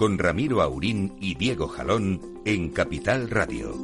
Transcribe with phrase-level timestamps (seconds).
[0.00, 3.74] con Ramiro Aurín y Diego Jalón en Capital Radio.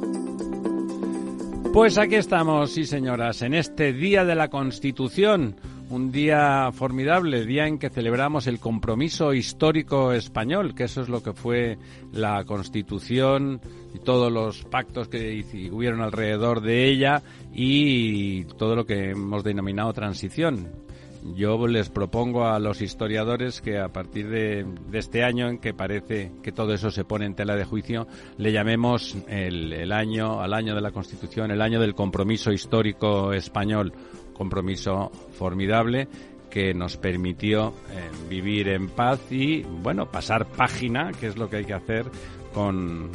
[1.71, 5.57] Pues aquí estamos, sí señoras, en este Día de la Constitución,
[5.91, 11.21] un día formidable, día en que celebramos el compromiso histórico español, que eso es lo
[11.21, 11.77] que fue
[12.11, 13.61] la Constitución
[13.93, 17.21] y todos los pactos que hubieron alrededor de ella
[17.53, 20.86] y todo lo que hemos denominado transición
[21.35, 26.31] yo les propongo a los historiadores que a partir de, este año en que parece
[26.41, 30.75] que todo eso se pone en tela de juicio, le llamemos el, año, al año
[30.75, 33.93] de la Constitución, el año del compromiso histórico español,
[34.33, 36.07] compromiso formidable
[36.49, 41.57] que nos permitió eh, vivir en paz y, bueno, pasar página, que es lo que
[41.57, 42.05] hay que hacer
[42.53, 43.11] con,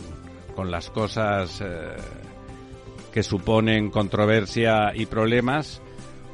[0.64, 1.96] las cosas eh,
[3.12, 5.82] que suponen controversia y problemas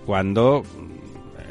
[0.04, 0.62] cuando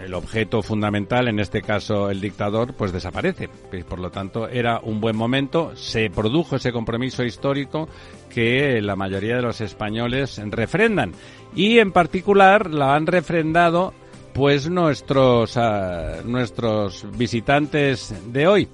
[0.03, 3.50] el objeto fundamental, en este caso el dictador, pues desaparece.
[3.88, 7.90] Por lo tanto, era un buen momento, se produjo ese compromiso histórico
[8.30, 11.14] que la mayoría de los españoles refrendan.
[11.56, 13.94] Y en particular la han refrendado
[14.34, 18.68] pues nuestros, ah, nuestros visitantes de hoy.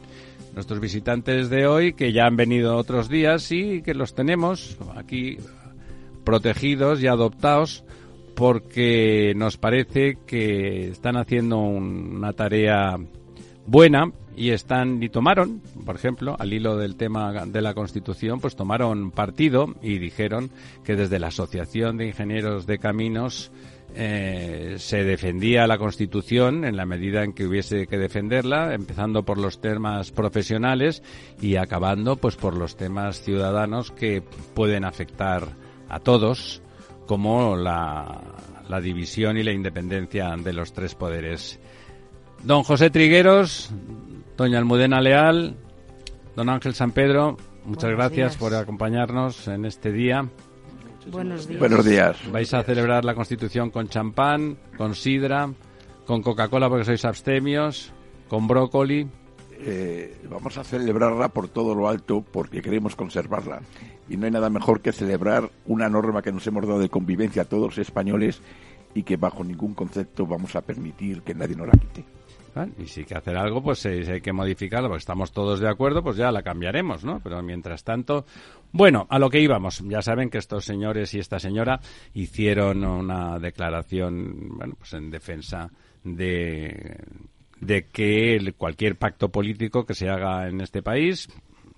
[0.53, 5.37] Nuestros visitantes de hoy que ya han venido otros días y que los tenemos aquí
[6.23, 7.83] protegidos y adoptados
[8.35, 12.97] porque nos parece que están haciendo una tarea
[13.65, 18.55] buena y están y tomaron, por ejemplo, al hilo del tema de la Constitución, pues
[18.55, 20.49] tomaron partido y dijeron
[20.83, 23.51] que desde la Asociación de Ingenieros de Caminos
[23.95, 29.37] eh, se defendía la Constitución en la medida en que hubiese que defenderla, empezando por
[29.37, 31.03] los temas profesionales
[31.39, 34.23] y acabando pues por los temas ciudadanos que
[34.55, 35.49] pueden afectar
[35.89, 36.62] a todos
[37.05, 38.21] como la,
[38.81, 41.59] división y la independencia de los tres poderes.
[42.43, 43.71] Don José Trigueros,
[44.35, 45.55] doña Almudena Leal,
[46.35, 50.27] don Ángel San Pedro, muchas gracias por acompañarnos en este día.
[51.11, 51.59] Buenos días.
[51.59, 52.31] Buenos días.
[52.31, 55.49] Vais a celebrar la Constitución con champán, con sidra,
[56.05, 57.91] con Coca-Cola porque sois abstemios,
[58.29, 59.07] con brócoli.
[59.65, 63.61] Eh, vamos a celebrarla por todo lo alto porque queremos conservarla
[64.09, 67.43] y no hay nada mejor que celebrar una norma que nos hemos dado de convivencia
[67.43, 68.41] a todos los españoles
[68.93, 72.03] y que bajo ningún concepto vamos a permitir que nadie nos la quite.
[72.77, 75.69] y si hay que hacer algo, pues si hay que modificarla, porque estamos todos de
[75.69, 77.21] acuerdo, pues ya la cambiaremos, ¿no?
[77.23, 78.25] Pero mientras tanto,
[78.71, 79.79] bueno, a lo que íbamos.
[79.87, 81.79] Ya saben que estos señores y esta señora
[82.13, 85.71] hicieron una declaración, bueno, pues en defensa
[86.03, 86.97] de
[87.65, 91.29] de que cualquier pacto político que se haga en este país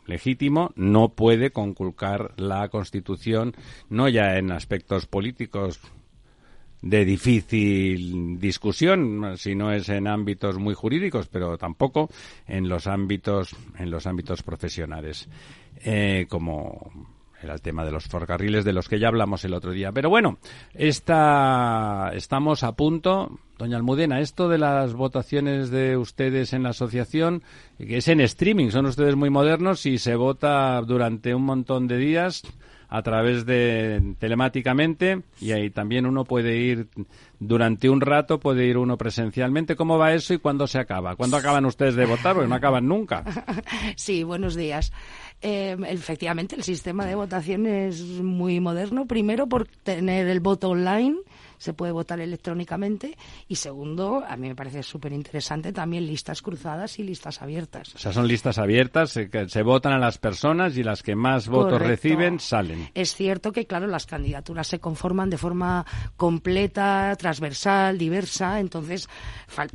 [0.06, 3.56] legítimo, no puede conculcar la Constitución,
[3.90, 5.80] no ya en aspectos políticos
[6.82, 12.10] de difícil discusión, si no es en ámbitos muy jurídicos, pero tampoco
[12.48, 15.28] en los ámbitos, en los ámbitos profesionales,
[15.84, 17.15] eh, como
[17.46, 19.92] era el tema de los ferrocarriles de los que ya hablamos el otro día.
[19.92, 20.38] Pero bueno,
[20.74, 23.40] esta, estamos a punto.
[23.58, 27.42] Doña Almudena, esto de las votaciones de ustedes en la asociación,
[27.78, 31.98] que es en streaming, son ustedes muy modernos y se vota durante un montón de
[31.98, 32.44] días
[32.88, 36.88] a través de telemáticamente y ahí también uno puede ir
[37.40, 39.76] durante un rato, puede ir uno presencialmente.
[39.76, 41.16] ¿Cómo va eso y cuándo se acaba?
[41.16, 42.34] ¿Cuándo acaban ustedes de votar?
[42.36, 43.24] Porque no acaban nunca.
[43.96, 44.92] Sí, buenos días.
[45.42, 49.06] Eh, efectivamente, el sistema de votación es muy moderno.
[49.06, 51.18] Primero, por tener el voto online
[51.58, 53.18] se puede votar electrónicamente
[53.48, 57.96] y segundo, a mí me parece súper interesante también listas cruzadas y listas abiertas.
[57.96, 61.48] O sea, son listas abiertas, se, se votan a las personas y las que más
[61.48, 62.90] votos reciben salen.
[62.94, 65.86] Es cierto que, claro, las candidaturas se conforman de forma
[66.18, 69.08] completa, transversal, diversa, entonces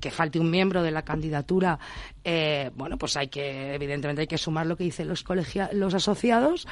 [0.01, 1.79] que falte un miembro de la candidatura,
[2.25, 5.25] eh, bueno, pues hay que, evidentemente hay que sumar lo que dicen los,
[5.73, 6.67] los asociados,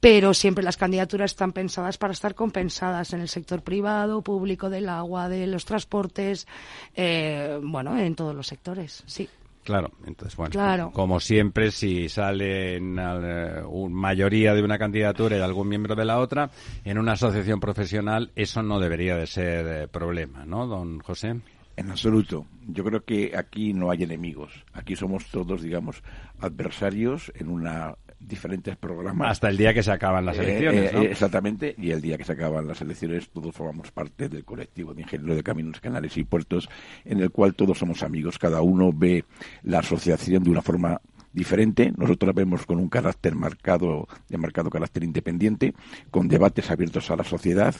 [0.00, 4.88] pero siempre las candidaturas están pensadas para estar compensadas en el sector privado, público, del
[4.88, 6.46] agua, de los transportes,
[6.94, 9.28] eh, bueno, en todos los sectores, sí.
[9.64, 15.94] Claro, entonces, bueno, como siempre, si sale una mayoría de una candidatura y algún miembro
[15.94, 16.50] de la otra,
[16.86, 21.36] en una asociación profesional eso no debería de ser eh, problema, ¿no, don José?
[21.76, 22.46] En absoluto.
[22.66, 24.50] Yo creo que aquí no hay enemigos.
[24.72, 26.02] Aquí somos todos, digamos,
[26.40, 29.30] adversarios en una diferentes programas.
[29.30, 31.02] Hasta el día que se acaban las elecciones, ¿no?
[31.02, 35.02] Exactamente, y el día que se acaban las elecciones todos formamos parte del colectivo de
[35.02, 36.68] ingenieros de caminos, canales y puertos,
[37.04, 39.24] en el cual todos somos amigos, cada uno ve
[39.62, 41.00] la asociación de una forma
[41.32, 41.92] diferente.
[41.96, 45.74] Nosotros la vemos con un carácter marcado, de marcado carácter independiente,
[46.10, 47.74] con debates abiertos a la sociedad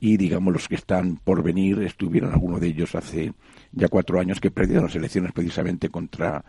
[0.00, 3.32] y, digamos, los que están por venir, estuvieron algunos de ellos hace
[3.72, 6.44] ya cuatro años que perdieron las elecciones precisamente contra eh,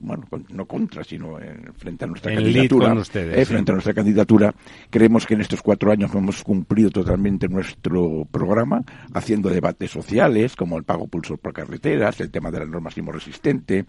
[0.00, 1.38] bueno, no contra, sino
[1.76, 2.94] frente a nuestra candidatura.
[3.14, 4.54] Eh, frente a nuestra candidatura,
[4.90, 10.78] creemos que en estos cuatro años hemos cumplido totalmente nuestro programa, haciendo debates sociales, como
[10.78, 13.84] el pago pulso por carreteras, el tema de la norma sismo resistente,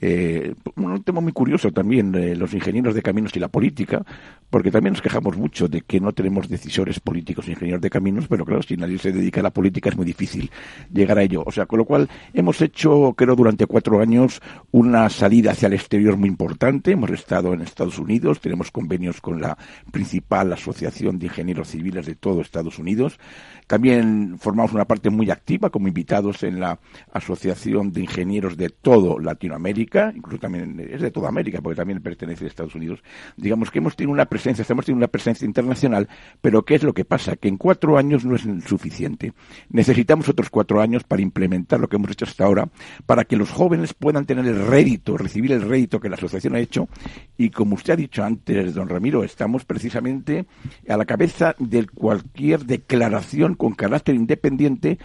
[0.00, 4.04] eh, un tema muy curioso también, los ingenieros de caminos y la política,
[4.50, 8.44] porque también nos quejamos mucho de que no tenemos decisores políticos ingenieros de caminos, pero
[8.44, 10.50] claro, si nadie se dedica a la política es muy difícil
[10.92, 11.42] llegar a ello.
[11.46, 14.40] O sea, con lo cual hemos hecho, creo, durante cuatro años
[14.72, 16.92] una salida hacia el exterior muy importante.
[16.92, 19.56] Hemos estado en Estados Unidos, tenemos convenios con la
[19.92, 23.18] principal asociación de ingenieros civiles de todo Estados Unidos.
[23.66, 26.80] También formamos una parte muy activa como invitados en la
[27.12, 32.44] Asociación de Ingenieros de todo Latinoamérica, incluso también es de toda América, porque también pertenece
[32.44, 33.02] a Estados Unidos.
[33.36, 36.08] Digamos que hemos tenido una presencia, estamos teniendo una presencia internacional,
[36.40, 37.36] pero ¿qué es lo que pasa?
[37.36, 39.32] Que en cuatro años no es suficiente.
[39.68, 42.68] Necesitamos otros cuatro años para implementar lo que hemos hecho hasta ahora,
[43.06, 46.60] para que los jóvenes puedan tener el rédito, recibir el rédito que la asociación ha
[46.60, 46.88] hecho.
[47.36, 50.46] Y como usted ha dicho antes, don Ramiro, estamos precisamente
[50.88, 54.98] a la cabeza de cualquier declaración con carácter independiente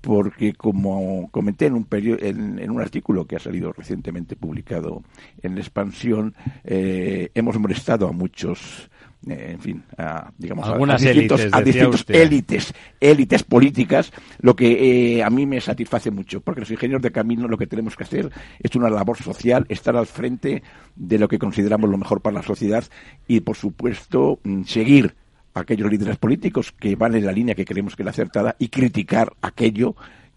[0.00, 5.02] porque como comenté en un, en, un artículo que ha salido recientemente publicado
[5.42, 6.34] en la expansión,
[6.64, 8.90] eh, hemos molestado a muchos
[9.28, 15.28] eh, en fin, a, digamos, Algunas a, distintos, élites, élites políticas, lo que eh, a
[15.28, 18.74] mí me satisface mucho, porque los ingenieros de camino lo que tenemos que hacer es
[18.76, 20.62] una labor social, estar al frente
[20.96, 22.84] de lo que consideramos lo mejor para la sociedad
[23.28, 25.14] y, por supuesto, mm, seguir
[25.54, 28.68] aquellos líderes políticos que van en la línea que creemos que es la acertada y
[28.68, 29.96] criticar aquello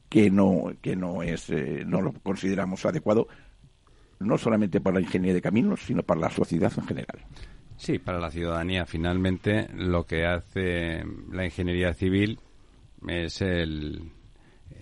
[0.10, 3.28] que no que no es eh, no lo consideramos adecuado
[4.20, 7.20] no solamente para la ingeniería de caminos sino para la sociedad en general.
[7.78, 8.86] Sí para la ciudadanía.
[8.86, 12.40] Finalmente lo que hace la ingeniería civil
[13.08, 14.12] es el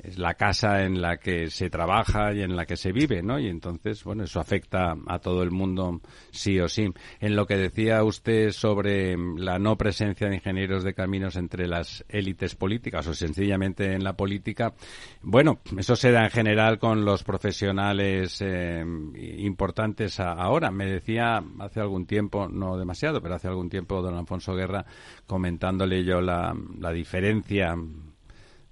[0.03, 3.39] es la casa en la que se trabaja y en la que se vive, ¿no?
[3.39, 6.01] Y entonces, bueno, eso afecta a todo el mundo
[6.31, 6.91] sí o sí.
[7.19, 12.05] En lo que decía usted sobre la no presencia de ingenieros de caminos entre las
[12.09, 14.73] élites políticas o sencillamente en la política,
[15.21, 18.83] bueno, eso se da en general con los profesionales eh,
[19.38, 20.71] importantes ahora.
[20.71, 24.85] Me decía hace algún tiempo, no demasiado, pero hace algún tiempo don Alfonso Guerra
[25.25, 27.75] comentándole yo la, la diferencia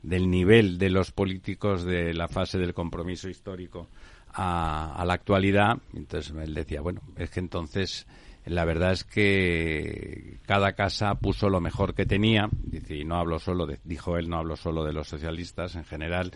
[0.01, 3.88] del nivel de los políticos de la fase del compromiso histórico
[4.34, 5.78] a, la actualidad.
[5.94, 8.07] Entonces él decía, bueno, es que entonces
[8.46, 12.50] la verdad es que cada casa puso lo mejor que tenía.
[12.51, 15.86] Dice, y no hablo solo, de, dijo él, no hablo solo de los socialistas, en
[15.86, 16.31] general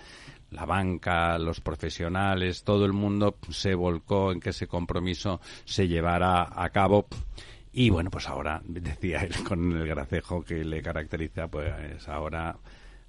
[0.51, 6.47] la banca, los profesionales, todo el mundo se volcó en que ese compromiso se llevara
[6.55, 7.07] a cabo.
[7.71, 12.55] Y bueno, pues ahora, decía él con el gracejo que le caracteriza, pues ahora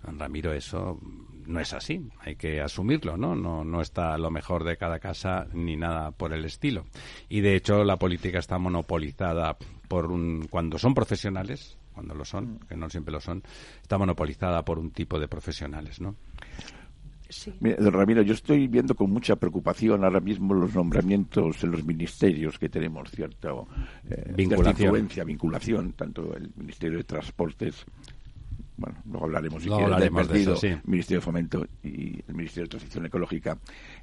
[0.07, 0.99] Ramiro, eso
[1.47, 3.35] no es así, hay que asumirlo, ¿no?
[3.35, 3.65] ¿no?
[3.65, 6.87] No está lo mejor de cada casa ni nada por el estilo.
[7.29, 9.57] Y de hecho la política está monopolizada
[9.89, 13.43] por un cuando son profesionales, cuando lo son, que no siempre lo son,
[13.81, 16.17] está monopolizada por un tipo de profesionales, ¿no?
[17.29, 17.53] Sí.
[17.61, 22.59] don Ramiro, yo estoy viendo con mucha preocupación ahora mismo los nombramientos en los ministerios
[22.59, 23.49] que tenemos cierta,
[24.09, 24.65] eh, vinculación.
[24.65, 27.87] cierta influencia, vinculación, tanto el Ministerio de Transportes
[28.77, 30.69] bueno, luego hablaremos si luego hablaremos de eso, sí.
[30.85, 33.59] Ministerio de Fomento y el Ministerio de Transición Ecológica,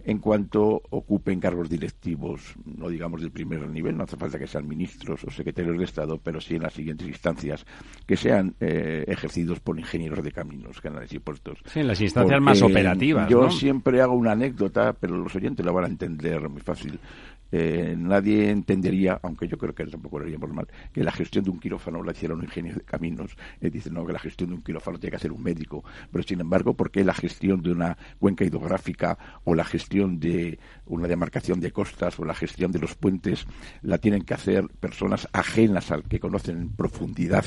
[0.06, 4.68] en cuanto ocupen cargos directivos, no digamos del primer nivel, no hace falta que sean
[4.68, 7.66] ministros o secretarios de Estado, pero sí en las siguientes instancias,
[8.06, 11.60] que sean eh, ejercidos por ingenieros de caminos, canales y puertos.
[11.66, 13.30] Sí, en las instancias más operativas.
[13.30, 17.00] Yo siempre hago una anécdota, pero los oyentes la van a entender muy fácil.
[17.52, 21.50] Eh, nadie entendería, aunque yo creo que tampoco lo haríamos mal, que la gestión de
[21.50, 23.36] un quirófano la hiciera un ingeniero de caminos.
[23.60, 25.84] Eh, dicen, no, que la gestión de un quirófano tiene que hacer un médico.
[26.12, 30.60] Pero, sin embargo, ¿por qué la gestión de una cuenca hidrográfica o la gestión de
[30.86, 33.46] una demarcación de costas o la gestión de los puentes
[33.82, 37.46] la tienen que hacer personas ajenas al que conocen en profundidad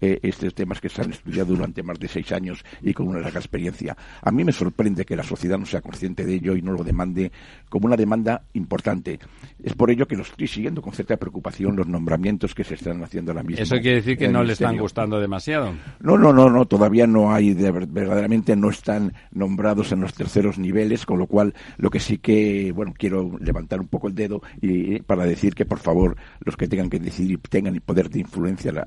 [0.00, 3.20] eh, estos temas que se han estudiado durante más de seis años y con una
[3.20, 3.96] larga experiencia?
[4.22, 6.84] A mí me sorprende que la sociedad no sea consciente de ello y no lo
[6.84, 7.32] demande
[7.68, 9.18] como una demanda importante.
[9.62, 13.02] Es por ello que lo estoy siguiendo con cierta preocupación los nombramientos que se están
[13.02, 13.62] haciendo ahora mismo.
[13.62, 15.74] ¿Eso quiere decir que no le están gustando demasiado?
[16.00, 21.06] No, no, no, no, todavía no hay, verdaderamente no están nombrados en los terceros niveles,
[21.06, 25.00] con lo cual lo que sí que, bueno, quiero levantar un poco el dedo y
[25.00, 28.86] para decir que por favor los que tengan que decidir tengan el poder de influencia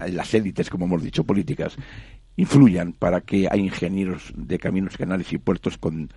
[0.00, 1.76] en las élites, como hemos dicho, políticas,
[2.36, 6.10] influyan para que hay ingenieros de caminos, canales y puertos con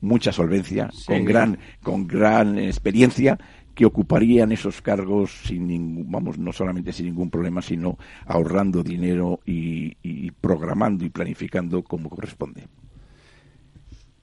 [0.00, 3.38] mucha solvencia, con gran, con gran experiencia
[3.74, 9.40] que ocuparían esos cargos sin ningún, vamos, no solamente sin ningún problema, sino ahorrando dinero
[9.46, 12.66] y, programando y planificando como corresponde.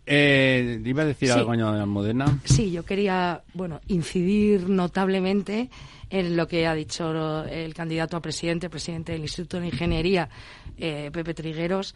[0.06, 2.40] Eh, ¿Iba a decir algo, doña Almudena?
[2.46, 5.70] Sí, yo quería, bueno, incidir notablemente
[6.10, 10.30] en lo que ha dicho el candidato a presidente, presidente del Instituto de Ingeniería,
[10.78, 11.96] eh, Pepe Trigueros,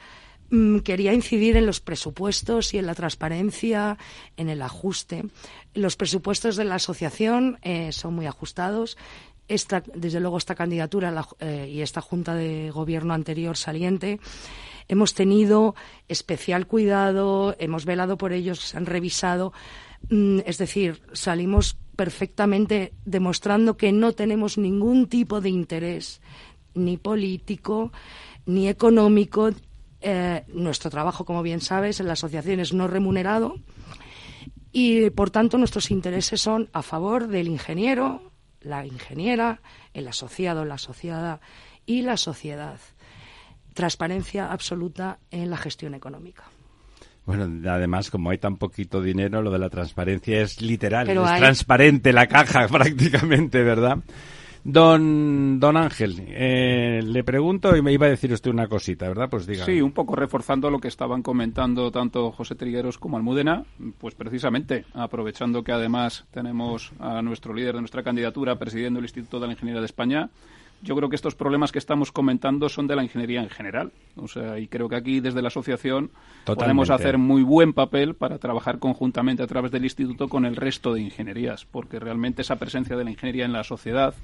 [0.83, 3.97] quería incidir en los presupuestos y en la transparencia,
[4.37, 5.25] en el ajuste.
[5.73, 8.97] Los presupuestos de la asociación eh, son muy ajustados.
[9.47, 14.19] Desde luego, esta candidatura eh, y esta junta de gobierno anterior saliente
[14.87, 15.75] hemos tenido
[16.07, 19.53] especial cuidado, hemos velado por ellos, se han revisado.
[20.09, 26.21] Mm, es decir, salimos perfectamente demostrando que no tenemos ningún tipo de interés,
[26.73, 27.91] ni político,
[28.45, 29.51] ni económico,
[30.01, 33.55] eh, nuestro trabajo, como bien sabes, en la asociación es no remunerado
[34.71, 38.31] y, por tanto, nuestros intereses son a favor del ingeniero,
[38.61, 39.61] la ingeniera,
[39.93, 41.41] el asociado, la asociada
[41.85, 42.79] y la sociedad.
[43.73, 46.43] Transparencia absoluta en la gestión económica.
[47.25, 52.13] Bueno, además, como hay tan poquito dinero, lo de la transparencia es literal, es transparente
[52.13, 53.99] la caja prácticamente, ¿verdad?
[54.63, 59.27] Don, don Ángel, eh, le pregunto y me iba a decir usted una cosita, ¿verdad?
[59.29, 59.65] Pues diga.
[59.65, 63.65] Sí, un poco reforzando lo que estaban comentando tanto José Trigueros como Almudena,
[63.97, 69.39] pues precisamente aprovechando que además tenemos a nuestro líder de nuestra candidatura presidiendo el Instituto
[69.39, 70.29] de la Ingeniería de España,
[70.83, 73.91] yo creo que estos problemas que estamos comentando son de la ingeniería en general.
[74.15, 76.09] O sea, y creo que aquí desde la asociación
[76.45, 80.93] podemos hacer muy buen papel para trabajar conjuntamente a través del instituto con el resto
[80.93, 84.15] de ingenierías, porque realmente esa presencia de la ingeniería en la sociedad,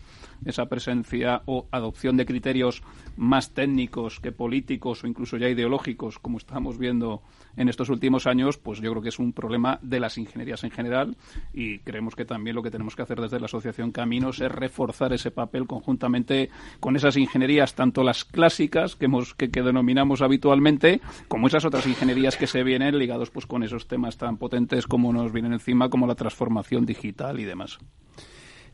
[0.45, 2.83] esa presencia o adopción de criterios
[3.15, 7.21] más técnicos que políticos o incluso ya ideológicos, como estamos viendo
[7.55, 10.71] en estos últimos años, pues yo creo que es un problema de las ingenierías en
[10.71, 11.17] general
[11.53, 15.13] y creemos que también lo que tenemos que hacer desde la Asociación Caminos es reforzar
[15.13, 21.47] ese papel conjuntamente con esas ingenierías, tanto las clásicas que, hemos, que, denominamos habitualmente, como
[21.47, 25.31] esas otras ingenierías que se vienen ligados pues con esos temas tan potentes como nos
[25.31, 27.79] vienen encima, como la transformación digital y demás.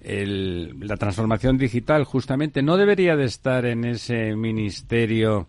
[0.04, 5.48] La transformación digital justamente no debería de estar en ese ministerio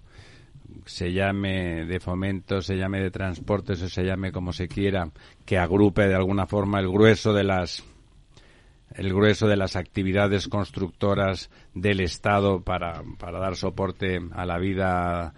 [0.87, 5.11] se llame de fomento, se llame de transportes o se llame como se quiera,
[5.45, 7.85] que agrupe de alguna forma el grueso de las
[8.91, 15.35] el grueso de las actividades constructoras del Estado para, para dar soporte a la vida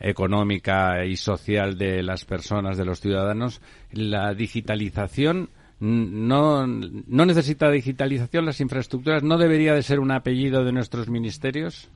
[0.00, 3.60] económica y social de las personas, de los ciudadanos,
[3.92, 10.72] la digitalización no, no necesita digitalización, las infraestructuras no debería de ser un apellido de
[10.72, 11.90] nuestros ministerios.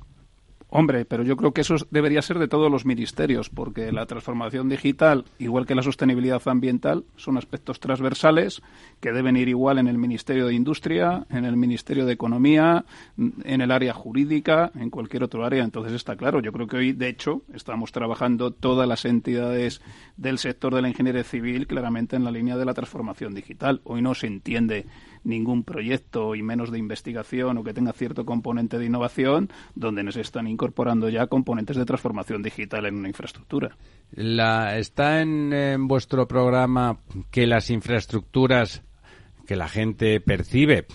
[0.75, 4.71] Hombre, pero yo creo que eso debería ser de todos los ministerios, porque la transformación
[4.71, 8.63] digital, igual que la sostenibilidad ambiental, son aspectos transversales
[8.99, 12.87] que deben ir igual en el Ministerio de Industria, en el Ministerio de Economía,
[13.19, 15.63] en el área jurídica, en cualquier otro área.
[15.63, 19.83] Entonces está claro, yo creo que hoy, de hecho, estamos trabajando todas las entidades
[20.17, 23.83] del sector de la ingeniería civil claramente en la línea de la transformación digital.
[23.85, 24.87] Hoy no se entiende
[25.25, 30.17] ningún proyecto y menos de investigación o que tenga cierto componente de innovación donde nos
[30.17, 33.77] están incorporando ya componentes de transformación digital en una infraestructura.
[34.13, 36.99] La, ¿Está en vuestro programa
[37.31, 38.83] que las infraestructuras
[39.47, 40.87] que la gente percibe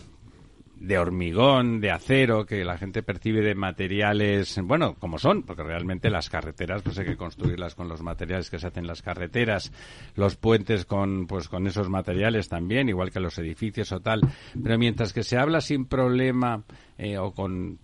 [0.80, 6.10] de hormigón, de acero, que la gente percibe de materiales, bueno, como son, porque realmente
[6.10, 9.72] las carreteras pues hay que construirlas con los materiales que se hacen las carreteras,
[10.16, 14.22] los puentes con pues con esos materiales también, igual que los edificios o tal,
[14.62, 16.64] pero mientras que se habla sin problema
[16.98, 17.80] eh, o con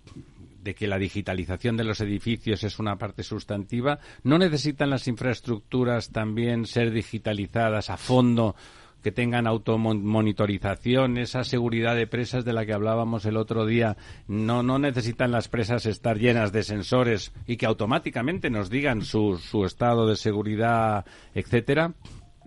[0.63, 6.11] de que la digitalización de los edificios es una parte sustantiva, ¿no necesitan las infraestructuras
[6.11, 8.55] también ser digitalizadas a fondo
[9.03, 13.97] que tengan automonitorización, esa seguridad de presas de la que hablábamos el otro día.
[14.27, 19.37] No, no necesitan las presas estar llenas de sensores y que automáticamente nos digan su,
[19.37, 21.05] su estado de seguridad,
[21.35, 21.93] etcétera.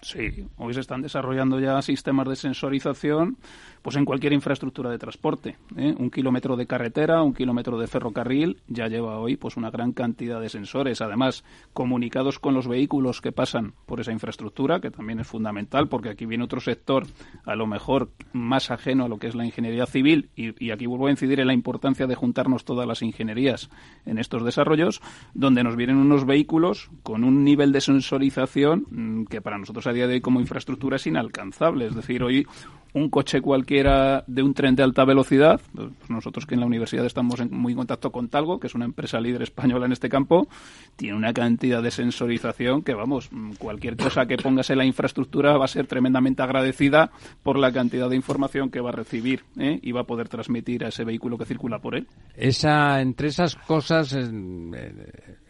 [0.03, 3.39] Sí, hoy se están desarrollando ya sistemas de sensorización
[3.87, 5.59] pues en cualquier infraestructura de transporte.
[5.77, 5.95] ¿eh?
[5.97, 10.41] Un kilómetro de carretera, un kilómetro de ferrocarril ya lleva hoy pues una gran cantidad
[10.41, 15.29] de sensores, además comunicados con los vehículos que pasan por esa infraestructura, que también es
[15.29, 17.07] fundamental porque aquí viene otro sector
[17.45, 21.07] a lo mejor más ajeno a lo que es la ingeniería civil y, aquí vuelvo
[21.07, 23.71] a incidir en la importancia de juntarnos todas las ingenierías
[24.05, 25.01] en estos desarrollos,
[25.33, 29.93] donde nos vienen unos vehículos con un nivel de sensorización mm, que para nosotros a
[29.93, 31.87] día de hoy como infraestructura es inalcanzable.
[31.87, 32.49] Es decir, hoy
[32.97, 37.05] un coche cualquiera de un tren de alta velocidad, pues nosotros que en la universidad
[37.05, 40.49] estamos en muy contacto con Talgo, que es una empresa líder española en este campo,
[40.97, 45.67] tiene una cantidad de sensorización que, vamos, cualquier cosa que pongas en la infraestructura va
[45.67, 47.11] a ser tremendamente agradecida
[47.43, 49.79] por la cantidad de información que va a recibir ¿eh?
[49.83, 52.07] y va a poder transmitir a ese vehículo que circula por él.
[52.35, 54.75] Esa, entre esas cosas, en,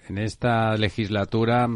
[0.09, 1.69] en esta legislatura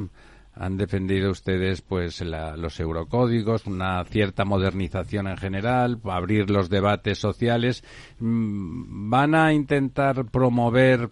[0.55, 7.19] han defendido ustedes pues la, los eurocódigos, una cierta modernización en general, abrir los debates
[7.19, 7.85] sociales.
[8.19, 11.11] Mm, ¿Van a intentar promover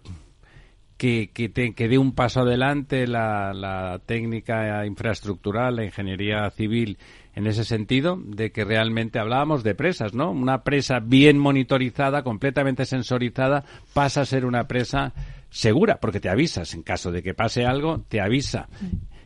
[0.97, 6.97] que, que, te, dé un paso adelante la, la técnica infraestructural, la ingeniería civil
[7.33, 10.29] en ese sentido, de que realmente hablábamos de presas, ¿no?
[10.29, 15.13] Una presa bien monitorizada, completamente sensorizada, pasa a ser una presa
[15.49, 18.67] segura, porque te avisas en caso de que pase algo, te avisa.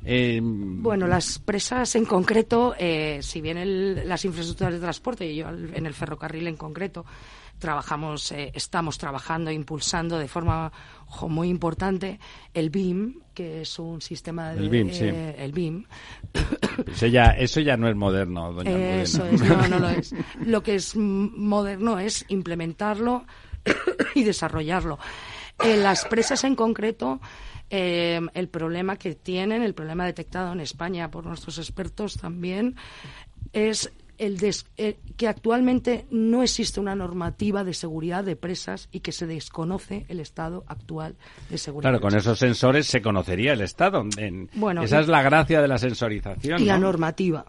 [0.06, 5.38] Eh, bueno, las presas en concreto, eh, si bien el, las infraestructuras de transporte, y
[5.38, 7.06] yo en el ferrocarril en concreto,
[7.60, 10.72] trabajamos, eh, estamos trabajando, impulsando de forma
[11.30, 12.20] muy importante
[12.54, 14.60] el BIM, que es un sistema de...
[14.60, 15.06] El BIM, sí.
[15.06, 15.86] eh, el BIM.
[16.88, 19.66] Eso ya, eso ya no es moderno, doña Eso Almudena.
[19.66, 20.16] es, no, no lo es.
[20.46, 23.26] Lo que es moderno es implementarlo
[24.16, 25.00] y desarrollarlo.
[25.64, 27.22] En las presas en concreto,
[27.76, 32.76] eh, el problema que tienen, el problema detectado en España por nuestros expertos también,
[33.52, 39.00] es el des, eh, que actualmente no existe una normativa de seguridad de presas y
[39.00, 41.16] que se desconoce el estado actual
[41.50, 41.90] de seguridad.
[41.90, 44.06] Claro, con esos sensores se conocería el estado.
[44.18, 46.62] En- Bueno, esa y- es la gracia de la sensorización.
[46.62, 46.82] Y la ¿no?
[46.88, 47.44] normativa.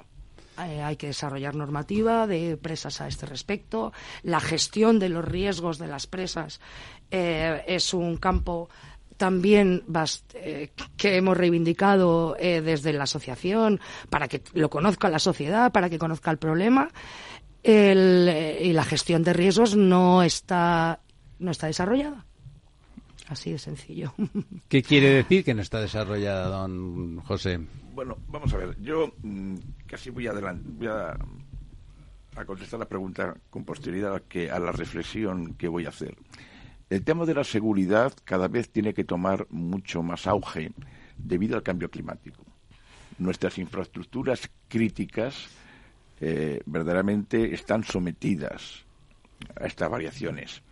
[0.67, 3.93] Eh, hay que desarrollar normativa de presas a este respecto.
[4.23, 6.61] La gestión de los riesgos de las presas
[7.11, 8.71] eh, es un campo
[9.17, 13.81] también bast- eh, que hemos reivindicado eh, desde la asociación
[14.11, 16.89] para que lo conozca la sociedad, para que conozca el problema.
[17.63, 21.01] El, eh, y la gestión de riesgos no está,
[21.39, 22.25] no está desarrollada.
[23.29, 24.13] Así de sencillo.
[24.69, 27.59] ¿Qué quiere decir que no está desarrollada, don José?
[27.95, 28.77] Bueno, vamos a ver.
[28.83, 29.55] Yo mm,
[29.87, 31.17] casi voy, adelan- voy a,
[32.37, 36.15] a contestar la pregunta con posterioridad a, que, a la reflexión que voy a hacer.
[36.95, 40.71] El tema de la seguridad cada vez tiene que tomar mucho más auge
[41.19, 42.45] debido al cambio climático.
[43.19, 45.49] Nuestras infraestructuras críticas
[46.21, 48.85] eh, verdaderamente están sometidas
[49.61, 50.63] a estas variaciones.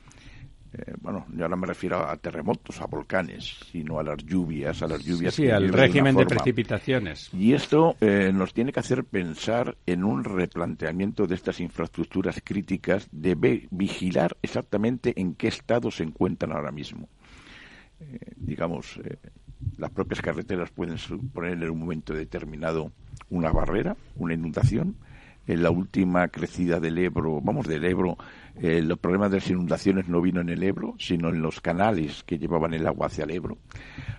[0.74, 4.88] Eh, bueno, yo ahora me refiero a terremotos, a volcanes, sino a las lluvias, a
[4.88, 5.34] las lluvias.
[5.34, 7.28] Sí, que al régimen de precipitaciones.
[7.34, 13.08] Y esto eh, nos tiene que hacer pensar en un replanteamiento de estas infraestructuras críticas,
[13.12, 13.34] de
[13.70, 17.08] vigilar exactamente en qué estado se encuentran ahora mismo.
[18.00, 19.18] Eh, digamos, eh,
[19.76, 22.92] las propias carreteras pueden suponer en un momento determinado
[23.30, 24.96] una barrera, una inundación.
[25.46, 28.16] En la última crecida del Ebro, vamos, del Ebro,
[28.60, 32.22] eh, los problemas de las inundaciones no vino en el Ebro, sino en los canales
[32.24, 33.58] que llevaban el agua hacia el Ebro.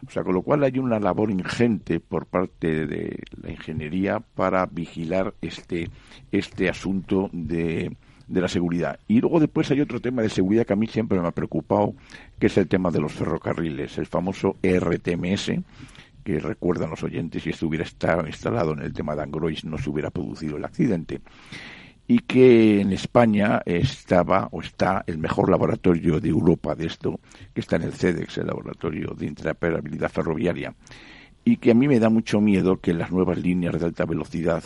[0.06, 4.66] O sea, con lo cual hay una labor ingente por parte de la ingeniería para
[4.66, 5.90] vigilar este,
[6.32, 7.96] este asunto de,
[8.28, 9.00] de la seguridad.
[9.08, 11.94] Y luego después hay otro tema de seguridad que a mí siempre me ha preocupado,
[12.40, 15.52] que es el tema de los ferrocarriles, el famoso RTMS,
[16.24, 19.78] que recuerdan los oyentes, si esto hubiera estado instalado en el tema de Angrois no
[19.78, 21.22] se hubiera producido el accidente.
[22.06, 27.20] Y que en España estaba o está el mejor laboratorio de Europa de esto,
[27.54, 30.76] que está en el CEDEX, el laboratorio de interoperabilidad ferroviaria.
[31.46, 34.64] Y que a mí me da mucho miedo que las nuevas líneas de alta velocidad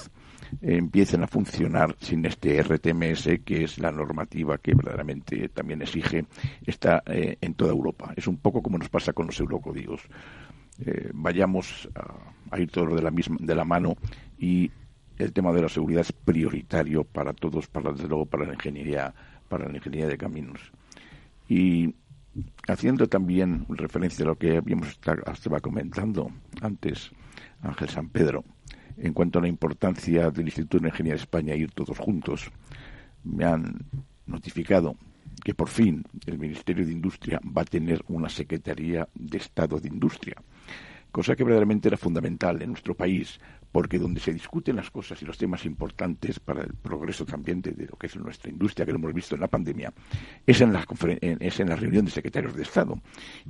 [0.61, 6.25] eh, empiecen a funcionar sin este RTMS, que es la normativa que verdaderamente también exige,
[6.65, 8.13] está eh, en toda Europa.
[8.15, 10.01] Es un poco como nos pasa con los eurocódigos.
[10.79, 11.89] Eh, vayamos
[12.51, 13.95] a, ir todos de la misma de la mano
[14.37, 14.71] y
[15.17, 19.13] el tema de la seguridad es prioritario para todos, para desde luego para la ingeniería,
[19.49, 20.71] para la ingeniería de caminos.
[21.49, 21.95] Y
[22.67, 27.11] haciendo también referencia a lo que habíamos estaba comentando antes,
[27.61, 28.43] Ángel San Pedro,
[28.97, 32.51] en cuanto a la importancia del Instituto de Ingeniería de España ir todos juntos,
[33.23, 33.79] me han
[34.25, 34.95] notificado
[35.43, 39.87] que por fin el Ministerio de Industria va a tener una Secretaría de Estado de
[39.87, 40.35] Industria,
[41.17, 43.39] cosa que verdaderamente era fundamental en nuestro país,
[43.77, 47.75] porque donde se discuten las cosas y los temas importantes para el progreso también de,
[47.87, 49.93] lo que es nuestra industria, que lo hemos visto en la pandemia,
[50.47, 50.83] es en, la,
[51.21, 52.99] es en la reunión de secretarios de Estado.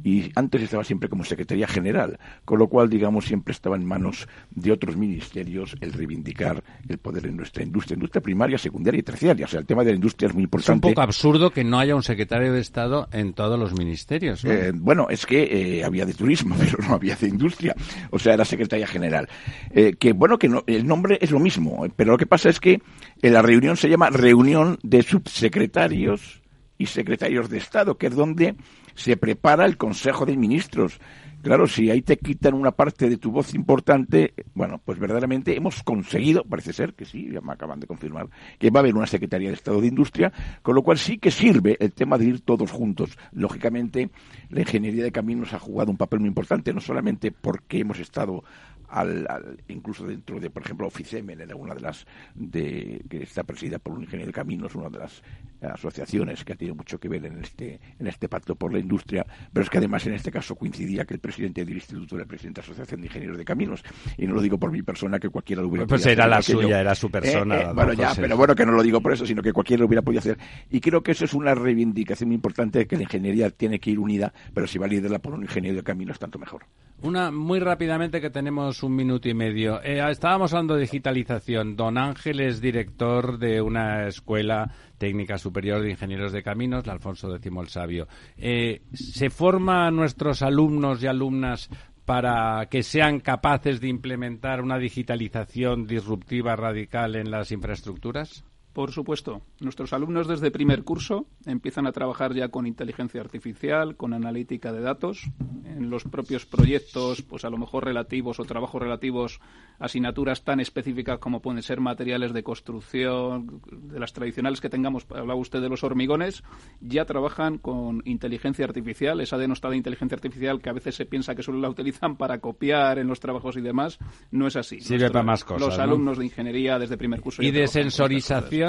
[0.04, 4.28] Y antes estaba siempre como Secretaría General, con lo cual, digamos, siempre estaba en manos
[4.52, 9.46] de otros ministerios el reivindicar el poder en nuestra industria, industria primaria, secundaria y terciaria.
[9.46, 10.88] O sea, el tema de la industria es muy importante.
[10.88, 14.44] Es un poco absurdo que no haya un secretario de Estado en todos los ministerios.
[14.44, 17.74] Eh, bueno, es que eh, había de turismo, pero no había de industria.
[18.12, 19.30] O sea, era Secretaría General.
[19.72, 22.82] Eh, que bueno, que el nombre es lo mismo, pero lo que pasa es que
[23.22, 26.42] en la reunión se llama reunión de subsecretarios
[26.78, 28.56] y secretarios de Estado, que es donde
[28.96, 31.00] se prepara el Consejo de Ministros.
[31.42, 35.84] Claro, si ahí te quitan una parte de tu voz importante, bueno, pues verdaderamente hemos
[35.84, 39.08] conseguido, parece ser que sí, ya me acaban de confirmar, que va a haber una
[39.08, 42.42] Secretaría de Estado de Industria, con lo cual sí que sirve el tema de ir
[42.42, 43.18] todos juntos.
[43.32, 44.10] Lógicamente,
[44.50, 48.44] la ingeniería de caminos ha jugado un papel muy importante, no solamente porque hemos estado
[48.90, 53.80] al, incluso dentro de, por ejemplo, Oficemen, era una de las de, que está presidida
[53.80, 55.22] por un ingeniero de caminos, una de las
[55.62, 59.26] asociaciones que ha tenido mucho que ver en este, en este pacto por la industria,
[59.52, 62.62] pero es que además en este caso coincidía que el presidente del instituto de la
[62.62, 63.84] Asociación de Ingenieros de Caminos,
[64.18, 66.42] y no lo digo por mi persona, que cualquiera lo hubiera pues podido era la
[66.42, 67.58] suya, era su persona.
[67.58, 69.82] Eh, eh, bueno, ya, pero bueno, que no lo digo por eso, sino que cualquiera
[69.82, 70.38] lo hubiera podido hacer.
[70.72, 73.92] Y creo que eso es una reivindicación muy importante de que la ingeniería tiene que
[73.92, 76.64] ir unida, pero si va a liderarla por un ingeniero de caminos, tanto mejor.
[77.04, 79.80] Una, muy rápidamente que tenemos un minuto y medio.
[79.84, 81.76] Eh, estábamos hablando de digitalización.
[81.76, 87.52] Don Ángel es director de una escuela técnica superior de ingenieros de caminos, Alfonso X
[87.56, 88.08] el Sabio.
[88.36, 91.70] Eh, ¿Se forma a nuestros alumnos y alumnas
[92.04, 98.44] para que sean capaces de implementar una digitalización disruptiva radical en las infraestructuras?
[98.78, 104.14] Por supuesto, nuestros alumnos desde primer curso empiezan a trabajar ya con inteligencia artificial, con
[104.14, 105.32] analítica de datos,
[105.66, 109.40] en los propios proyectos, pues a lo mejor relativos o trabajos relativos
[109.80, 115.08] a asignaturas tan específicas como pueden ser materiales de construcción, de las tradicionales que tengamos,
[115.10, 116.44] hablaba usted de los hormigones,
[116.80, 121.42] ya trabajan con inteligencia artificial, esa denostada inteligencia artificial que a veces se piensa que
[121.42, 123.98] solo la utilizan para copiar en los trabajos y demás,
[124.30, 124.82] no es así.
[124.82, 125.68] Sirve para más cosas.
[125.68, 127.42] Los alumnos de ingeniería desde primer curso.
[127.42, 128.67] Y de sensorización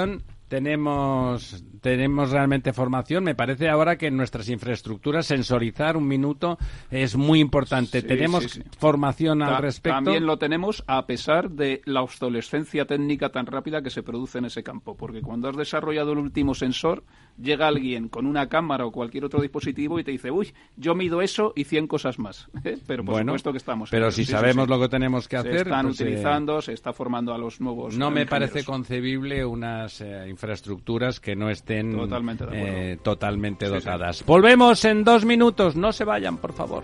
[0.49, 3.23] tenemos, tenemos realmente formación.
[3.23, 6.57] Me parece ahora que en nuestras infraestructuras sensorizar un minuto
[6.91, 8.01] es muy importante.
[8.01, 9.95] tenemos formación al respecto.
[9.95, 14.45] También lo tenemos a pesar de la obsolescencia técnica tan rápida que se produce en
[14.45, 14.97] ese campo.
[14.97, 17.03] Porque cuando has desarrollado el último sensor,
[17.41, 21.21] llega alguien con una cámara o cualquier otro dispositivo y te dice, uy, yo mido
[21.21, 22.49] eso y 100 cosas más.
[22.87, 23.89] Pero por supuesto que estamos.
[23.89, 25.53] Pero si sabemos lo que tenemos que hacer.
[25.53, 27.97] Se están pues, eh, utilizando, se está formando a los nuevos.
[27.97, 31.95] No me parece concebible unas eh, infraestructuras que no estén
[33.03, 34.25] totalmente, eh, dotadas.
[34.25, 35.75] Volvemos en dos minutos.
[35.75, 36.83] No se vayan, por favor.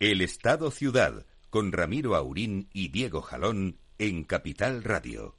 [0.00, 5.36] El Estado Ciudad, con Ramiro Aurín y Diego Jalón en Capital Radio.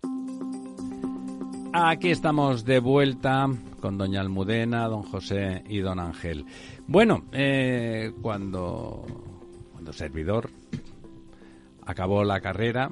[1.74, 3.48] Aquí estamos de vuelta
[3.80, 6.46] con doña Almudena, don José y don Ángel.
[6.86, 9.04] Bueno, eh, cuando,
[9.72, 10.52] cuando servidor
[11.88, 12.92] acabó la carrera,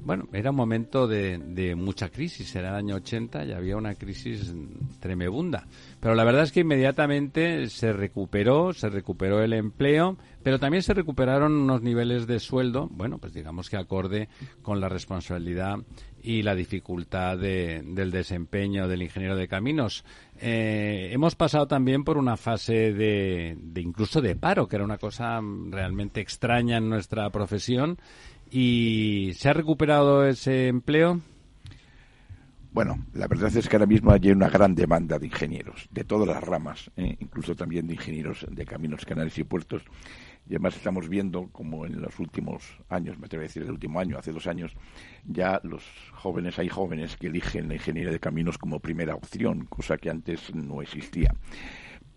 [0.00, 3.94] bueno, era un momento de, de, mucha crisis, era el año 80 y había una
[3.94, 4.52] crisis
[4.98, 5.68] tremebunda.
[6.00, 10.94] Pero la verdad es que inmediatamente se recuperó, se recuperó el empleo, pero también se
[10.94, 14.28] recuperaron unos niveles de sueldo, bueno, pues digamos que acorde
[14.62, 15.78] con la responsabilidad
[16.22, 20.04] y la dificultad de, del desempeño del ingeniero de caminos.
[20.40, 24.98] Eh, hemos pasado también por una fase de, de incluso de paro, que era una
[24.98, 27.98] cosa realmente extraña en nuestra profesión.
[28.50, 31.20] ¿Y se ha recuperado ese empleo?
[32.72, 36.28] Bueno, la verdad es que ahora mismo hay una gran demanda de ingenieros, de todas
[36.28, 37.16] las ramas, ¿eh?
[37.18, 39.82] incluso también de ingenieros de caminos, canales y puertos.
[40.48, 44.00] Y además estamos viendo como en los últimos años, me atrevo a decir el último
[44.00, 44.74] año, hace dos años,
[45.26, 45.84] ya los
[46.14, 50.54] jóvenes, hay jóvenes que eligen la ingeniería de caminos como primera opción, cosa que antes
[50.54, 51.34] no existía.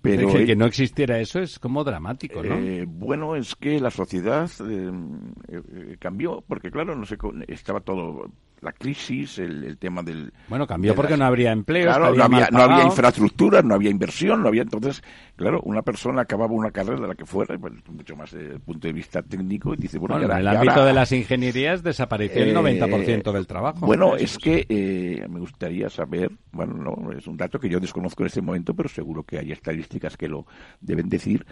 [0.02, 2.56] Pero que, que, no existiera eso es como dramático, ¿no?
[2.56, 4.92] Eh, bueno, es que la sociedad eh,
[5.50, 7.18] eh, cambió, porque claro, no sé,
[7.48, 10.32] estaba todo la crisis, el, el tema del...
[10.48, 11.86] Bueno, cambió porque las, no habría empleo.
[11.86, 14.62] Claro, no había, no había infraestructura, no había inversión, no había...
[14.62, 15.02] Entonces,
[15.36, 18.60] claro, una persona acababa una carrera de la que fuera, pues, mucho más desde el
[18.60, 22.44] punto de vista técnico, y dice, bueno, en el ámbito ahora, de las ingenierías desapareció
[22.44, 23.84] el 90% del trabajo.
[23.86, 28.22] Bueno, es que eh, me gustaría saber, bueno, no, es un dato que yo desconozco
[28.22, 30.46] en este momento, pero seguro que hay estadísticas que lo
[30.80, 31.48] deben decir,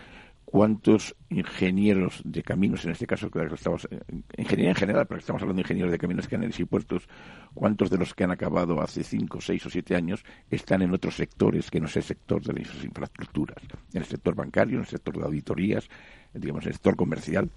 [0.52, 3.88] cuántos ingenieros de caminos, en este caso que estamos,
[4.36, 7.08] ingeniería en general, pero estamos hablando de ingenieros de caminos, canales y puertos,
[7.54, 11.16] cuántos de los que han acabado hace cinco, seis o siete años están en otros
[11.16, 13.58] sectores que no es el sector de las infraestructuras,
[13.94, 15.88] en el sector bancario, en el sector de auditorías,
[16.34, 17.52] digamos, en el sector comercial,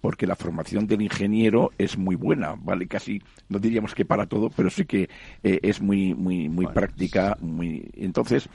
[0.00, 4.48] porque la formación del ingeniero es muy buena, vale, casi no diríamos que para todo,
[4.48, 5.10] pero sí que
[5.42, 8.48] eh, es muy muy muy bueno, práctica, muy entonces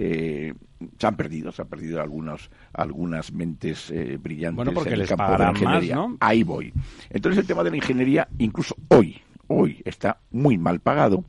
[0.00, 0.54] eh,
[0.96, 5.00] se han perdido, se han perdido algunos, algunas mentes eh, brillantes bueno, porque en el
[5.00, 5.96] les campo de la ingeniería.
[5.96, 6.16] Más, ¿no?
[6.20, 6.72] Ahí voy.
[7.10, 11.24] Entonces el tema de la ingeniería, incluso hoy, hoy está muy mal pagado,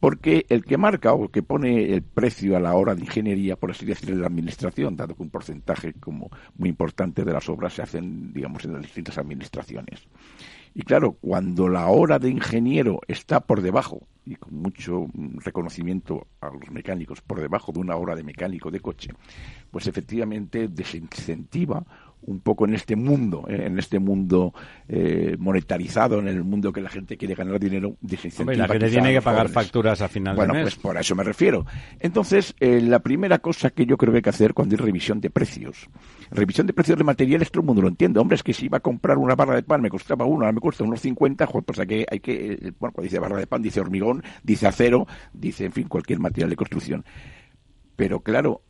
[0.00, 3.56] porque el que marca o el que pone el precio a la hora de ingeniería,
[3.56, 7.46] por así decirlo, es la administración, dado que un porcentaje como muy importante de las
[7.50, 10.08] obras se hacen, digamos, en las distintas administraciones.
[10.78, 15.06] Y claro, cuando la hora de ingeniero está por debajo, y con mucho
[15.42, 19.08] reconocimiento a los mecánicos, por debajo de una hora de mecánico de coche,
[19.70, 21.82] pues efectivamente desincentiva
[22.26, 24.52] un poco en este mundo, eh, en este mundo
[24.86, 28.42] eh, monetarizado, en el mundo que la gente quiere ganar dinero, desincentiva.
[28.42, 29.54] Hombre, la gente tiene que pagar jóvenes.
[29.54, 30.74] facturas a final bueno, de mes.
[30.74, 31.64] pues por eso me refiero.
[32.00, 35.22] Entonces, eh, la primera cosa que yo creo que hay que hacer cuando hay revisión
[35.22, 35.88] de precios,
[36.30, 38.20] revisión de precios de materiales, todo el mundo lo entiende.
[38.20, 40.52] Hombre, es que si iba a comprar una barra de pan me costaba uno, ahora
[40.52, 43.62] me cuesta unos 50, pues hay que, hay que, bueno, cuando dice barra de pan,
[43.62, 47.04] dice hormigón, dice acero, dice, en fin, cualquier material de construcción.
[47.96, 48.62] Pero claro,